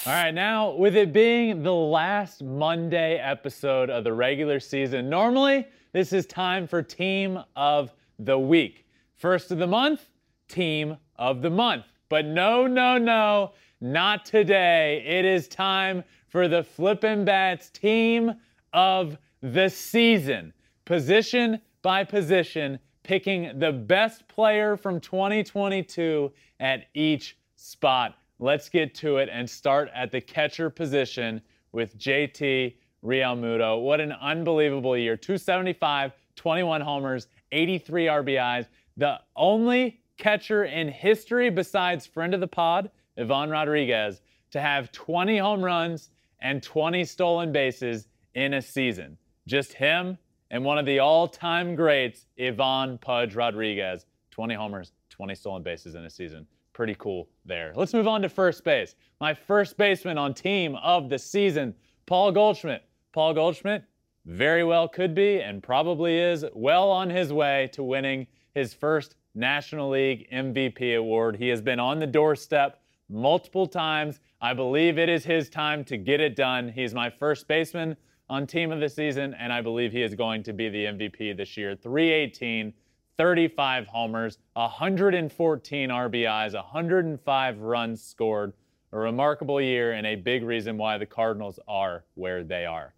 [0.05, 5.67] All right, now with it being the last Monday episode of the regular season, normally
[5.91, 8.85] this is time for Team of the Week.
[9.15, 10.09] First of the month,
[10.49, 11.85] Team of the Month.
[12.09, 15.03] But no, no, no, not today.
[15.05, 18.33] It is time for the Flippin' Bats team
[18.73, 20.53] of the season,
[20.85, 28.15] position by position, picking the best player from 2022 at each spot.
[28.39, 31.41] Let's get to it and start at the catcher position
[31.71, 33.81] with JT Realmuto.
[33.81, 35.15] What an unbelievable year.
[35.15, 38.67] 275, 21 homers, 83 RBIs.
[38.97, 45.37] The only catcher in history besides friend of the pod, Ivan Rodriguez, to have 20
[45.39, 46.11] home runs
[46.41, 49.17] and 20 stolen bases in a season.
[49.47, 50.17] Just him
[50.51, 54.05] and one of the all time greats, Ivan Pudge Rodriguez.
[54.31, 56.45] 20 homers, 20 stolen bases in a season.
[56.73, 57.73] Pretty cool there.
[57.75, 58.95] Let's move on to first base.
[59.19, 61.73] My first baseman on team of the season,
[62.05, 62.83] Paul Goldschmidt.
[63.11, 63.83] Paul Goldschmidt
[64.25, 69.15] very well could be and probably is well on his way to winning his first
[69.35, 71.37] National League MVP award.
[71.37, 74.19] He has been on the doorstep multiple times.
[74.41, 76.69] I believe it is his time to get it done.
[76.69, 77.97] He's my first baseman
[78.29, 81.35] on team of the season, and I believe he is going to be the MVP
[81.35, 81.75] this year.
[81.75, 82.73] 318,
[83.17, 88.53] 35 homers, 114 RBIs, 105 runs scored.
[88.91, 92.95] A remarkable year and a big reason why the Cardinals are where they are.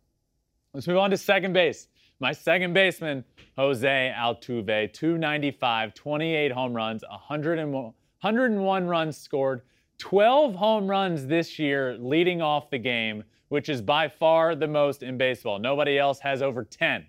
[0.74, 1.90] Let's move on to second base.
[2.22, 3.26] My second baseman,
[3.58, 9.64] Jose Altuve, 295, 28 home runs, 101 runs scored,
[9.98, 15.02] 12 home runs this year leading off the game, which is by far the most
[15.02, 15.58] in baseball.
[15.58, 17.08] Nobody else has over 10.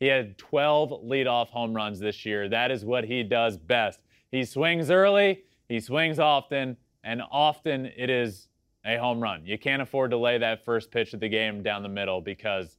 [0.00, 2.48] He had 12 leadoff home runs this year.
[2.48, 4.00] That is what he does best.
[4.32, 8.48] He swings early, he swings often, and often it is
[8.84, 9.46] a home run.
[9.46, 12.78] You can't afford to lay that first pitch of the game down the middle because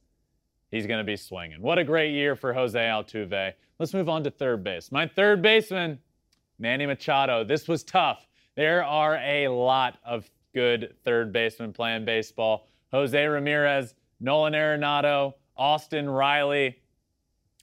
[0.72, 1.62] he's going to be swinging.
[1.62, 3.52] What a great year for Jose Altuve.
[3.78, 4.90] Let's move on to third base.
[4.90, 6.00] My third baseman,
[6.58, 7.44] Manny Machado.
[7.44, 8.26] This was tough.
[8.56, 12.68] There are a lot of good third basemen playing baseball.
[12.90, 16.78] Jose Ramirez, Nolan Arenado, Austin Riley.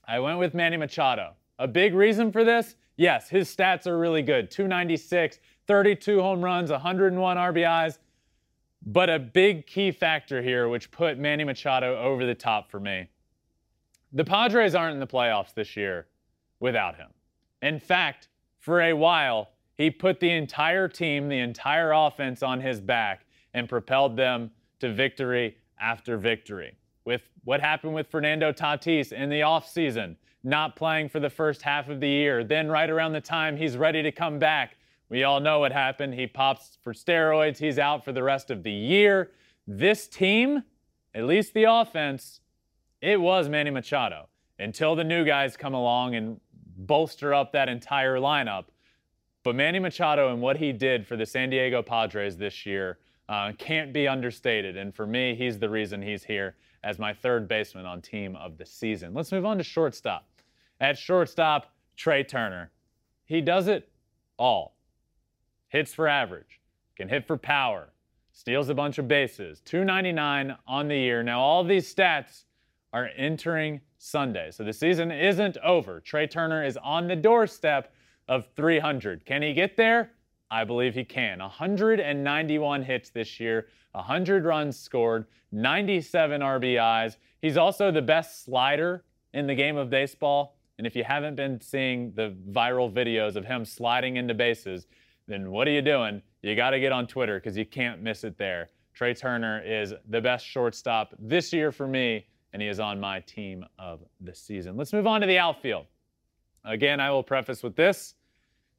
[0.08, 1.34] I went with Manny Machado.
[1.60, 2.76] A big reason for this?
[2.96, 7.98] Yes, his stats are really good 296, 32 home runs, 101 RBIs.
[8.86, 13.10] But a big key factor here, which put Manny Machado over the top for me.
[14.14, 16.08] The Padres aren't in the playoffs this year
[16.60, 17.10] without him.
[17.62, 22.80] In fact, for a while, he put the entire team, the entire offense on his
[22.80, 26.76] back and propelled them to victory after victory.
[27.06, 31.90] With what happened with Fernando Tatis in the offseason, not playing for the first half
[31.90, 34.76] of the year, then right around the time he's ready to come back,
[35.10, 36.14] we all know what happened.
[36.14, 37.58] He pops for steroids.
[37.58, 39.32] He's out for the rest of the year.
[39.66, 40.64] This team,
[41.16, 42.42] at least the offense,
[43.02, 44.30] it was Manny Machado
[44.60, 46.40] until the new guys come along and
[46.78, 48.66] bolster up that entire lineup.
[49.44, 53.00] But Manny Machado and what he did for the San Diego Padres this year
[53.30, 54.78] uh, can't be understated.
[54.78, 58.58] And for me, he's the reason he's here as my third baseman on team of
[58.58, 59.14] the season.
[59.14, 60.28] Let's move on to shortstop.
[60.80, 62.72] At shortstop, Trea Turner.
[63.26, 63.90] He does it
[64.38, 64.76] all
[65.70, 66.60] hits for average,
[66.96, 67.90] can hit for power,
[68.32, 71.24] steals a bunch of bases, 299 on the year.
[71.24, 72.44] Now, all these stats
[72.92, 74.52] are entering Sunday.
[74.52, 76.00] So the season isn't over.
[76.00, 77.94] Trea Turner is on the doorstep
[78.28, 79.26] of 300.
[79.26, 80.12] Can he get there?
[80.52, 81.40] I believe he can.
[81.40, 87.18] 191 hits this year, 100 runs scored, 97 RBIs.
[87.42, 89.04] He's also the best slider
[89.34, 90.56] in the game of baseball.
[90.78, 94.88] And if you haven't been seeing the viral videos of him sliding into bases,
[95.30, 96.22] then what are you doing?
[96.42, 98.72] You got to get on Twitter because you can't miss it there.
[98.94, 103.20] Trea Turner is the best shortstop this year for me, and he is on my
[103.22, 104.76] team of the season.
[104.76, 105.86] Let's move on to the outfield.
[106.66, 108.16] Again, I will preface with this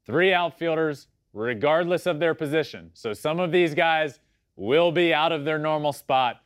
[0.05, 2.90] three outfielders, regardless of their position.
[2.94, 4.18] So some of these guys
[4.57, 6.42] will be out of their normal spot.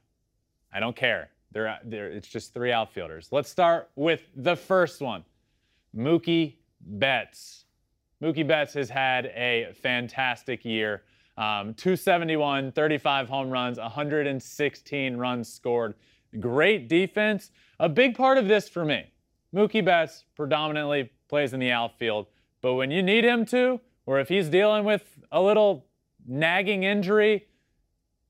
[0.72, 1.30] I don't care.
[1.50, 3.28] They're, they're, it's just three outfielders.
[3.32, 5.24] Let's start with the first one
[5.96, 7.63] Mookie Betts.
[8.22, 11.02] Mookie Betts has had a fantastic year.
[11.36, 15.94] Um, 271, 35 home runs, 116 runs scored.
[16.38, 17.50] Great defense.
[17.80, 19.04] A big part of this for me.
[19.54, 22.26] Mookie Betts predominantly plays in the outfield,
[22.60, 25.86] but when you need him to, or if he's dealing with a little
[26.26, 27.46] nagging injury,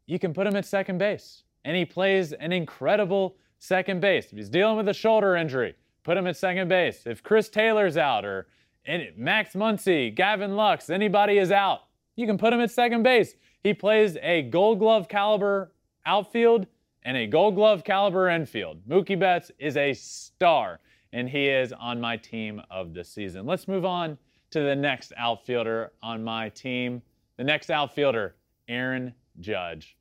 [0.07, 1.45] you can put him at second base.
[1.65, 4.27] And he plays an incredible second base.
[4.27, 7.07] If he's dealing with a shoulder injury, put him at second base.
[7.07, 8.47] If Chris Taylor's out or
[8.87, 11.81] and Max Muncy, Gavin Lux, anybody is out,
[12.17, 13.35] you can put him at second base.
[13.63, 15.73] He plays a gold glove caliber
[16.07, 16.67] outfield
[17.03, 18.87] and a gold glove caliber infield.
[18.89, 20.81] Mookie Betts is a star,
[21.13, 23.47] and he is on my team of the season.
[23.47, 24.19] Let's move on
[24.51, 27.03] to the next outfielder on my team,
[27.37, 28.37] The next outfielder,
[28.69, 29.97] Aaron Judge.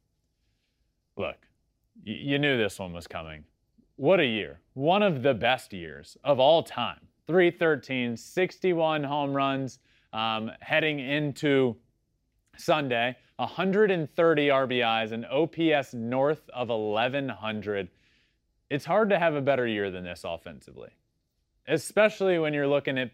[1.18, 1.48] Look,
[2.04, 3.46] you knew this one was coming.
[3.96, 4.60] What a year.
[4.74, 7.08] One of the best years of all time.
[7.28, 9.80] 313, 61 home runs
[10.12, 11.76] um, heading into
[12.58, 17.90] Sunday, 130 RBIs, an OPS north of 1100.
[18.70, 20.90] It's hard to have a better year than this offensively,
[21.68, 23.12] especially when you're looking at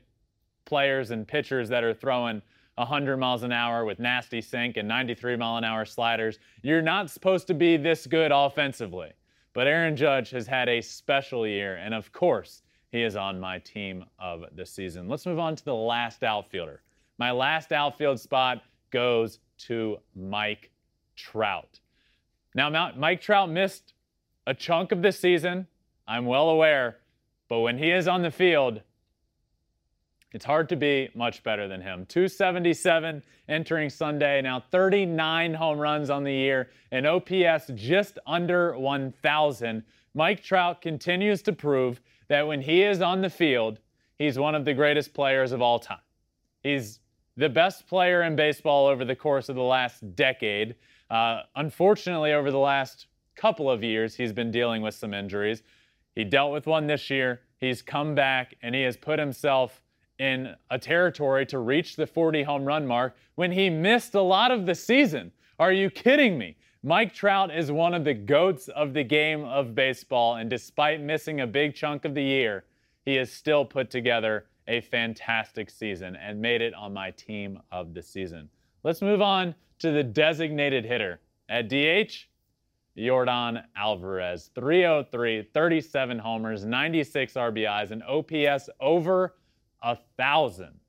[0.66, 2.42] players and pitchers that are throwing
[2.76, 6.40] 100 miles an hour with nasty sink and 93 mile an hour sliders.
[6.62, 9.12] You're not supposed to be this good offensively.
[9.54, 12.62] But Aaron Judge has had a special year, and of course,
[12.92, 15.08] he is on my team of the season.
[15.08, 16.82] Let's move on to the last outfielder.
[17.18, 20.72] My last outfield spot goes to Mike
[21.16, 21.80] Trout.
[22.56, 23.94] Now, Mike Trout missed
[24.48, 25.68] a chunk of the season.
[26.08, 26.98] I'm well aware.
[27.48, 28.82] But when he is on the field,
[30.32, 32.06] it's hard to be much better than him.
[32.08, 39.84] 277 entering Sunday, now 39 home runs on the year, and OPS just under 1,000.
[40.14, 42.00] Mike Trout continues to prove
[42.30, 43.80] that when he is on the field,
[44.18, 46.00] he's one of the greatest players of all time.
[46.64, 47.00] He's
[47.36, 50.76] the best player in baseball over the course of the last decade.
[51.10, 55.64] Uh, unfortunately, over the last couple of years, he's been dealing with some injuries.
[56.16, 57.42] He dealt with one this year.
[57.60, 59.82] He's come back and he has put himself
[60.20, 64.52] in a territory to reach the 40 home run mark when he missed a lot
[64.52, 65.32] of the season.
[65.58, 66.58] Are you kidding me?
[66.82, 71.42] Mike Trout is one of the goats of the game of baseball, and despite missing
[71.42, 72.64] a big chunk of the year,
[73.04, 77.94] he has still put together a fantastic season and made it on my team of
[77.94, 78.48] the season.
[78.84, 81.20] Let's move on to the designated hitter.
[81.50, 82.28] At DH,
[82.98, 89.36] Yordan Alvarez, 303, 37 homers, 96 RBIs, and OPS over
[89.82, 90.80] a thousand.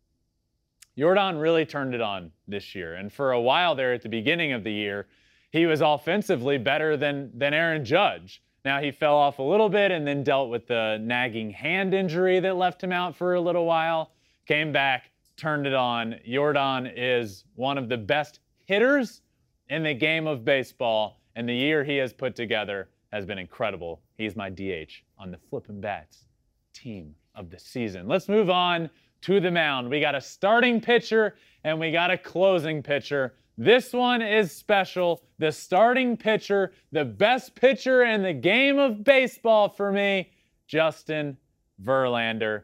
[0.97, 2.95] Yordan really turned it on this year.
[2.95, 5.09] And for a while there at the beginning of the year,
[5.51, 8.42] he was offensively better than, than Aaron Judge.
[8.64, 12.40] Now he fell off a little bit and then dealt with the nagging hand injury
[12.40, 14.12] that left him out for a little while.
[14.46, 16.16] Came back, turned it on.
[16.28, 19.22] Yordan is one of the best hitters
[19.68, 24.03] in the game of baseball, and the year he has put together has been incredible.
[24.16, 26.26] He's my DH on the Flippin' Bats
[26.72, 28.07] team of the season.
[28.07, 28.90] Let's move on
[29.22, 29.88] to the mound.
[29.88, 33.34] We got a starting pitcher and we got a closing pitcher.
[33.61, 35.22] This one is special.
[35.38, 40.30] The starting pitcher, the best pitcher in the game of baseball for me,
[40.66, 41.36] Justin
[41.84, 42.62] Verlander.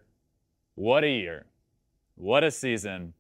[0.74, 1.44] What a year.
[2.14, 3.12] What a season.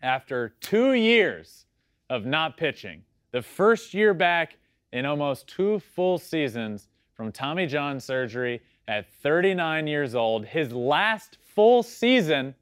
[0.00, 1.66] After two years
[2.08, 4.58] of not pitching, the first year back
[4.92, 11.38] in almost two full seasons from Tommy John surgery at 39 years old, his last
[11.52, 12.54] full season,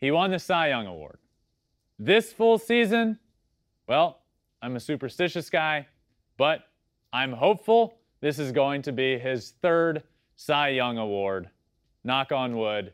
[0.00, 1.18] he won the Cy Young Award.
[1.98, 3.18] This full season,
[3.86, 4.22] well,
[4.62, 5.86] I'm a superstitious guy,
[6.36, 6.68] but
[7.12, 10.02] I'm hopeful this is going to be his third
[10.36, 11.50] Cy Young Award.
[12.04, 12.92] Knock on wood.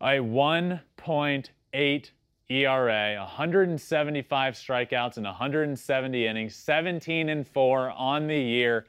[0.00, 2.10] A 1.8
[2.48, 8.86] ERA, 175 strikeouts in 170 innings, 17 and 4 on the year.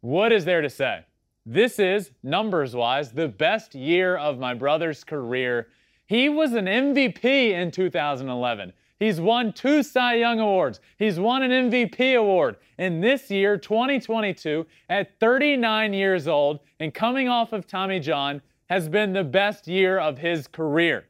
[0.00, 1.04] What is there to say?
[1.46, 5.68] This is, numbers wise, the best year of my brother's career.
[6.06, 8.72] He was an MVP in 2011.
[8.98, 10.80] He's won two Cy Young Awards.
[10.98, 12.56] He's won an MVP award.
[12.78, 18.40] And this year, 2022, at 39 years old and coming off of Tommy John,
[18.70, 21.08] has been the best year of his career.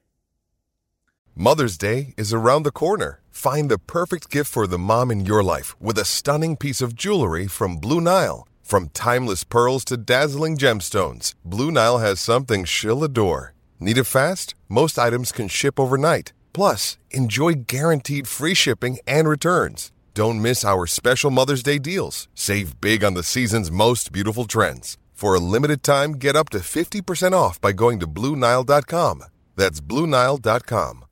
[1.37, 3.20] Mother's Day is around the corner.
[3.30, 6.95] Find the perfect gift for the mom in your life with a stunning piece of
[6.95, 8.47] jewelry from Blue Nile.
[8.62, 13.53] From timeless pearls to dazzling gemstones, Blue Nile has something she'll adore.
[13.78, 14.55] Need it fast?
[14.68, 16.32] Most items can ship overnight.
[16.55, 19.92] Plus, enjoy guaranteed free shipping and returns.
[20.14, 22.28] Don't miss our special Mother's Day deals.
[22.34, 24.96] Save big on the season's most beautiful trends.
[25.12, 29.24] For a limited time, get up to 50% off by going to BlueNile.com.
[29.57, 31.05] That's BlueNile.com.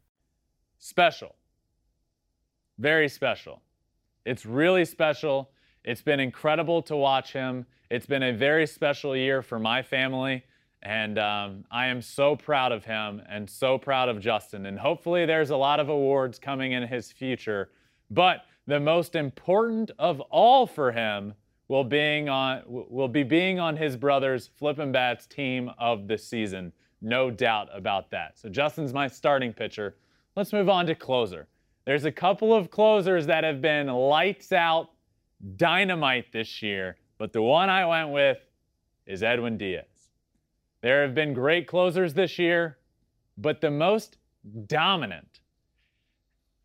[0.78, 1.36] Special.
[2.78, 3.60] Very special.
[4.24, 5.50] It's really special
[5.84, 7.66] it's been incredible to watch him.
[7.90, 10.44] It's been a very special year for my family.
[10.82, 14.66] And um, I am so proud of him and so proud of Justin.
[14.66, 17.70] And hopefully, there's a lot of awards coming in his future.
[18.10, 21.34] But the most important of all for him
[21.68, 26.72] will being on will be being on his brother's Flippin' Bats team of the season.
[27.00, 28.38] No doubt about that.
[28.38, 29.96] So Justin's my starting pitcher.
[30.36, 31.48] Let's move on to closer.
[31.84, 34.90] There's a couple of closers that have been lights out
[35.56, 38.38] dynamite this year, but the one I went with
[39.06, 39.91] is Edwin Diaz.
[40.82, 42.76] There have been great closers this year,
[43.38, 44.18] but the most
[44.66, 45.40] dominant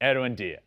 [0.01, 0.61] Edwin Diaz.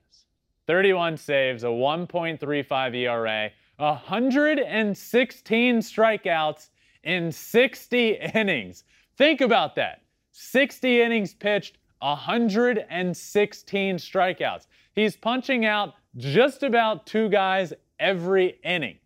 [0.67, 6.69] 31 saves, a 1.35 ERA, 116 strikeouts
[7.03, 8.85] in 60 innings.
[9.17, 10.03] Think about that.
[10.31, 14.67] 60 innings pitched, 116 strikeouts.
[14.95, 18.99] He's punching out just about two guys every inning.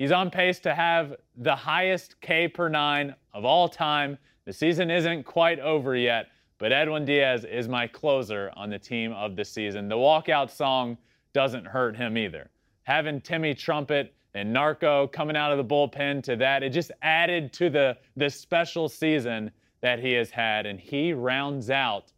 [0.00, 4.16] He's on pace to have the highest K per nine of all time.
[4.46, 9.12] The season isn't quite over yet, but Edwin Diaz is my closer on the team
[9.12, 9.90] of the season.
[9.90, 10.96] The walkout song
[11.34, 12.48] doesn't hurt him either.
[12.84, 17.52] Having Timmy Trumpet and Narco coming out of the bullpen to that, it just added
[17.52, 19.50] to the, the special season
[19.82, 20.64] that he has had.
[20.64, 22.10] And he rounds out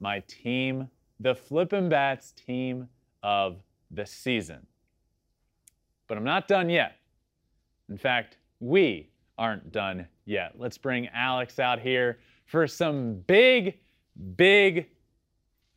[0.00, 0.88] my team,
[1.20, 2.88] the Flippin' Bats team
[3.22, 3.58] of
[3.92, 4.66] the season.
[6.08, 6.97] But I'm not done yet.
[7.88, 9.08] In fact, we
[9.38, 10.54] aren't done yet.
[10.58, 13.78] Let's bring Alex out here for some big,
[14.36, 14.88] big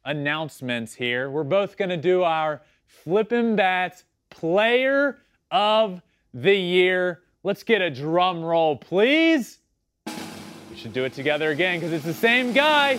[0.06, 1.30] announcements here.
[1.30, 5.20] We're both going to do our Flippin' Bats Player
[5.52, 6.02] of
[6.34, 7.22] the Year.
[7.44, 9.60] Let's get a drum roll, please.
[10.08, 12.98] We should do it together again because it's the same guy.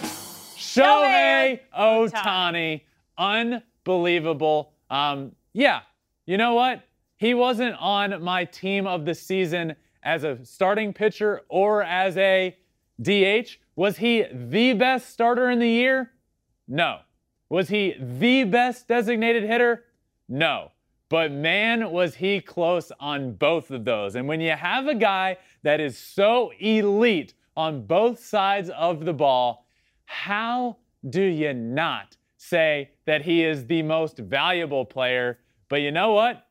[0.57, 2.83] Shohei Ohtani.
[3.19, 4.73] Unbelievable.
[4.91, 5.81] Um, yeah,
[6.27, 6.83] you know what?
[7.23, 12.57] He wasn't on my team of the season as a starting pitcher or as a
[13.01, 13.59] DH.
[13.77, 16.11] Was he the best starter in the year?
[16.67, 16.99] No.
[17.49, 19.85] Was he the best designated hitter?
[20.29, 20.73] No.
[21.11, 24.17] But man, was he close on both of those.
[24.17, 29.13] And when you have a guy that is so elite on both sides of the
[29.13, 29.65] ball,
[30.07, 35.39] how do you not say that he is the most valuable player?
[35.69, 36.49] But you know what?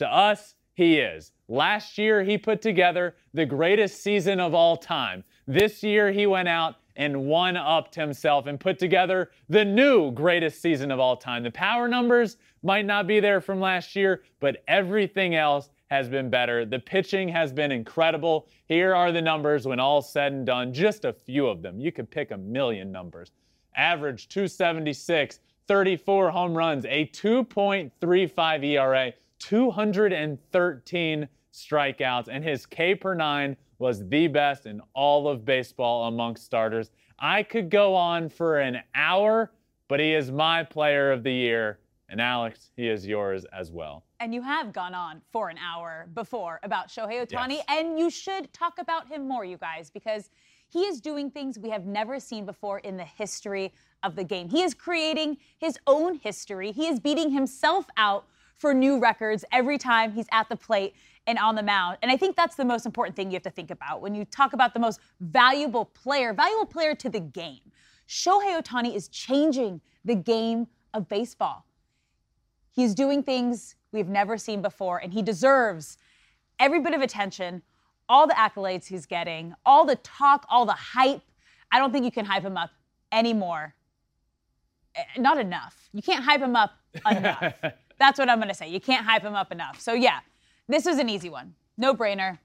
[0.00, 1.32] To us, he is.
[1.46, 5.24] Last year, he put together the greatest season of all time.
[5.46, 10.62] This year, he went out and one upped himself and put together the new greatest
[10.62, 11.42] season of all time.
[11.42, 16.30] The power numbers might not be there from last year, but everything else has been
[16.30, 16.64] better.
[16.64, 18.48] The pitching has been incredible.
[18.68, 21.78] Here are the numbers when all said and done, just a few of them.
[21.78, 23.32] You could pick a million numbers.
[23.76, 33.56] Average 276, 34 home runs, a 2.35 ERA, 213 strikeouts, and his K per nine
[33.78, 36.90] was the best in all of baseball amongst starters.
[37.18, 39.52] I could go on for an hour,
[39.88, 41.78] but he is my player of the year.
[42.08, 44.04] And Alex, he is yours as well.
[44.18, 47.64] And you have gone on for an hour before about Shohei Ohtani, Yes.
[47.68, 50.30] and you should talk about him more, you guys, because
[50.68, 53.72] he is doing things we have never seen before in the history
[54.02, 54.48] of the game.
[54.48, 56.72] He is creating his own history.
[56.72, 58.26] He is beating himself out
[58.60, 60.94] for new records every time he's at the plate
[61.26, 61.96] and on the mound.
[62.02, 64.26] And I think that's the most important thing you have to think about when you
[64.26, 67.60] talk about the most valuable player, valuable player to the game.
[68.06, 71.64] Shohei Ohtani is changing the game of baseball.
[72.70, 75.96] He's doing things we've never seen before, and he deserves
[76.58, 77.62] every bit of attention,
[78.10, 81.22] all the accolades he's getting, all the talk, all the hype.
[81.72, 82.70] I don't think you can hype him up
[83.10, 83.74] anymore.
[84.94, 85.88] Eh, Not enough.
[85.92, 86.72] You can't hype him up
[87.10, 87.54] enough.
[88.00, 88.68] That's what I'm going to say.
[88.68, 89.80] You can't hype him up enough.
[89.80, 90.20] So, yeah,
[90.68, 91.54] this was an easy one.
[91.76, 92.38] No brainer.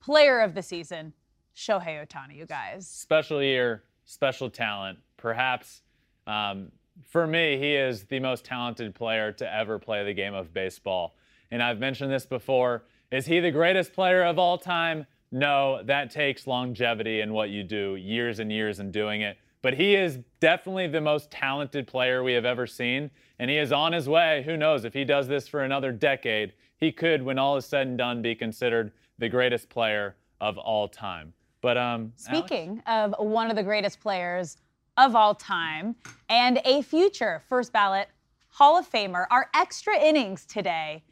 [0.00, 1.12] Player of the season,
[1.54, 2.88] Shohei Ohtani, you guys.
[2.88, 4.98] special year, special talent.
[5.18, 5.82] Perhaps
[6.26, 6.72] um,
[7.08, 11.16] for me, he is the most talented player to ever play the game of baseball.
[11.50, 12.84] And I've mentioned this before.
[13.10, 15.06] Is he the greatest player of all time?
[15.32, 19.36] No, that takes longevity in what you do, years and years in doing it.
[19.62, 23.10] But he is definitely the most talented player we have ever seen.
[23.40, 24.42] And he is on his way.
[24.44, 24.84] Who knows?
[24.84, 28.20] If he does this for another decade, he could, when all is said and done,
[28.20, 31.32] be considered the greatest player of all time.
[31.62, 32.46] But um, Alex?
[32.48, 34.58] Speaking of one of the greatest players
[34.98, 35.96] of all time
[36.28, 38.08] and a future first ballot
[38.50, 41.02] Hall of Famer, our extra innings today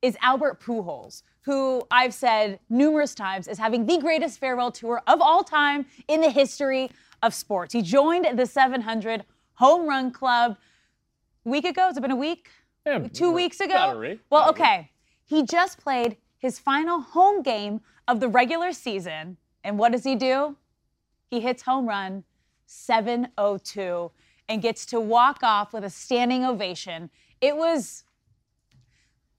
[0.00, 5.20] is Albert Pujols, who I've said numerous times is having the greatest farewell tour of
[5.20, 6.90] all time in the history
[7.22, 7.74] of sports.
[7.74, 10.56] He joined the 700 home run club
[11.44, 11.82] week ago.
[11.82, 12.48] Has it been a week?
[12.86, 13.98] Yeah, Two uh, weeks ago?
[13.98, 14.60] week, Well, about a week.
[14.60, 14.90] okay.
[15.24, 19.36] He just played his final home game of the regular season.
[19.62, 20.56] And what does he do?
[21.30, 22.24] He hits home run
[22.66, 24.10] 702
[24.48, 27.08] and gets to walk off with a standing ovation.
[27.40, 28.04] It was,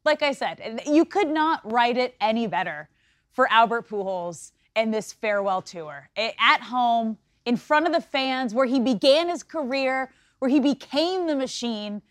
[0.03, 2.89] like I said, you could not write it any better
[3.31, 6.09] for Albert Pujols and this farewell tour.
[6.17, 11.27] At home, in front of the fans, where he began his career, where he became
[11.27, 12.01] the machine,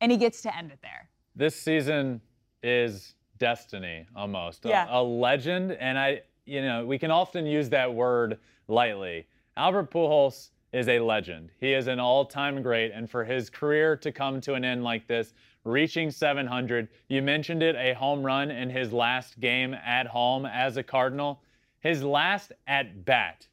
[0.00, 1.08] and he gets to end it there.
[1.34, 2.20] this season
[2.62, 4.86] is destiny almost A- Yeah.
[4.88, 8.38] a, legend and i you know we can often use that word
[8.68, 9.26] lightly
[9.56, 11.50] albert pujols is a legend.
[11.60, 12.90] He is an all time great.
[12.92, 15.32] And for his career to come to an end like this,
[15.64, 20.76] reaching 700, you mentioned it, a home run in his last game at home as
[20.76, 21.40] a Cardinal.
[21.80, 23.46] His last at bat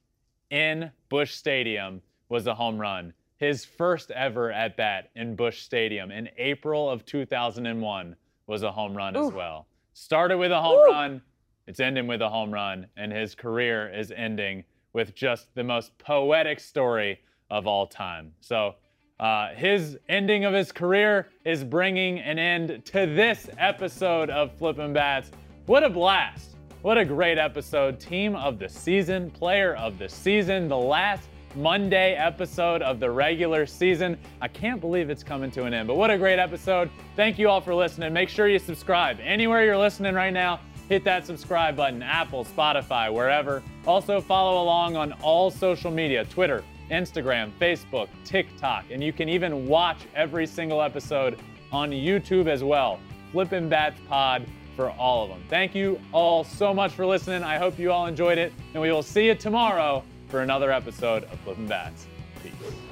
[0.50, 3.14] in Busch Stadium was a home run.
[3.44, 8.16] His first ever at bat in Busch Stadium in April of 2001
[8.48, 9.68] was a home run as well.
[9.92, 11.22] Started with a home run,
[11.68, 14.64] it's ending with a home run, and his career is ending
[14.94, 17.20] with just the most poetic story
[17.52, 18.32] of all time.
[18.40, 18.76] So,
[19.20, 24.94] uh, his ending of his career is bringing an end to this episode of Flippin'
[24.94, 25.32] Bats.
[25.66, 26.56] What a blast!
[26.82, 28.00] What a great episode.
[28.00, 33.66] Team of the season, player of the season, the last Monday episode of the regular
[33.66, 34.18] season.
[34.42, 36.90] I can't believe it's coming to an end, but what a great episode.
[37.16, 38.12] Thank you all for listening.
[38.14, 39.20] Make sure you subscribe.
[39.22, 43.62] Anywhere you're listening right now, hit that subscribe button Apple, Spotify, wherever.
[43.86, 49.68] Also, follow along on all social media Twitter, Instagram, Facebook, TikTok, and you can even
[49.68, 51.40] watch every single episode
[51.72, 53.00] on YouTube as well.
[53.32, 54.46] Flippin' Bats Pod
[54.76, 55.44] for all of them.
[55.50, 57.44] Thank you all so much for listening.
[57.44, 61.26] I hope you all enjoyed it, and we will see you tomorrow for another episode
[61.26, 62.08] of Flippin' Bats.
[62.42, 62.83] Peace.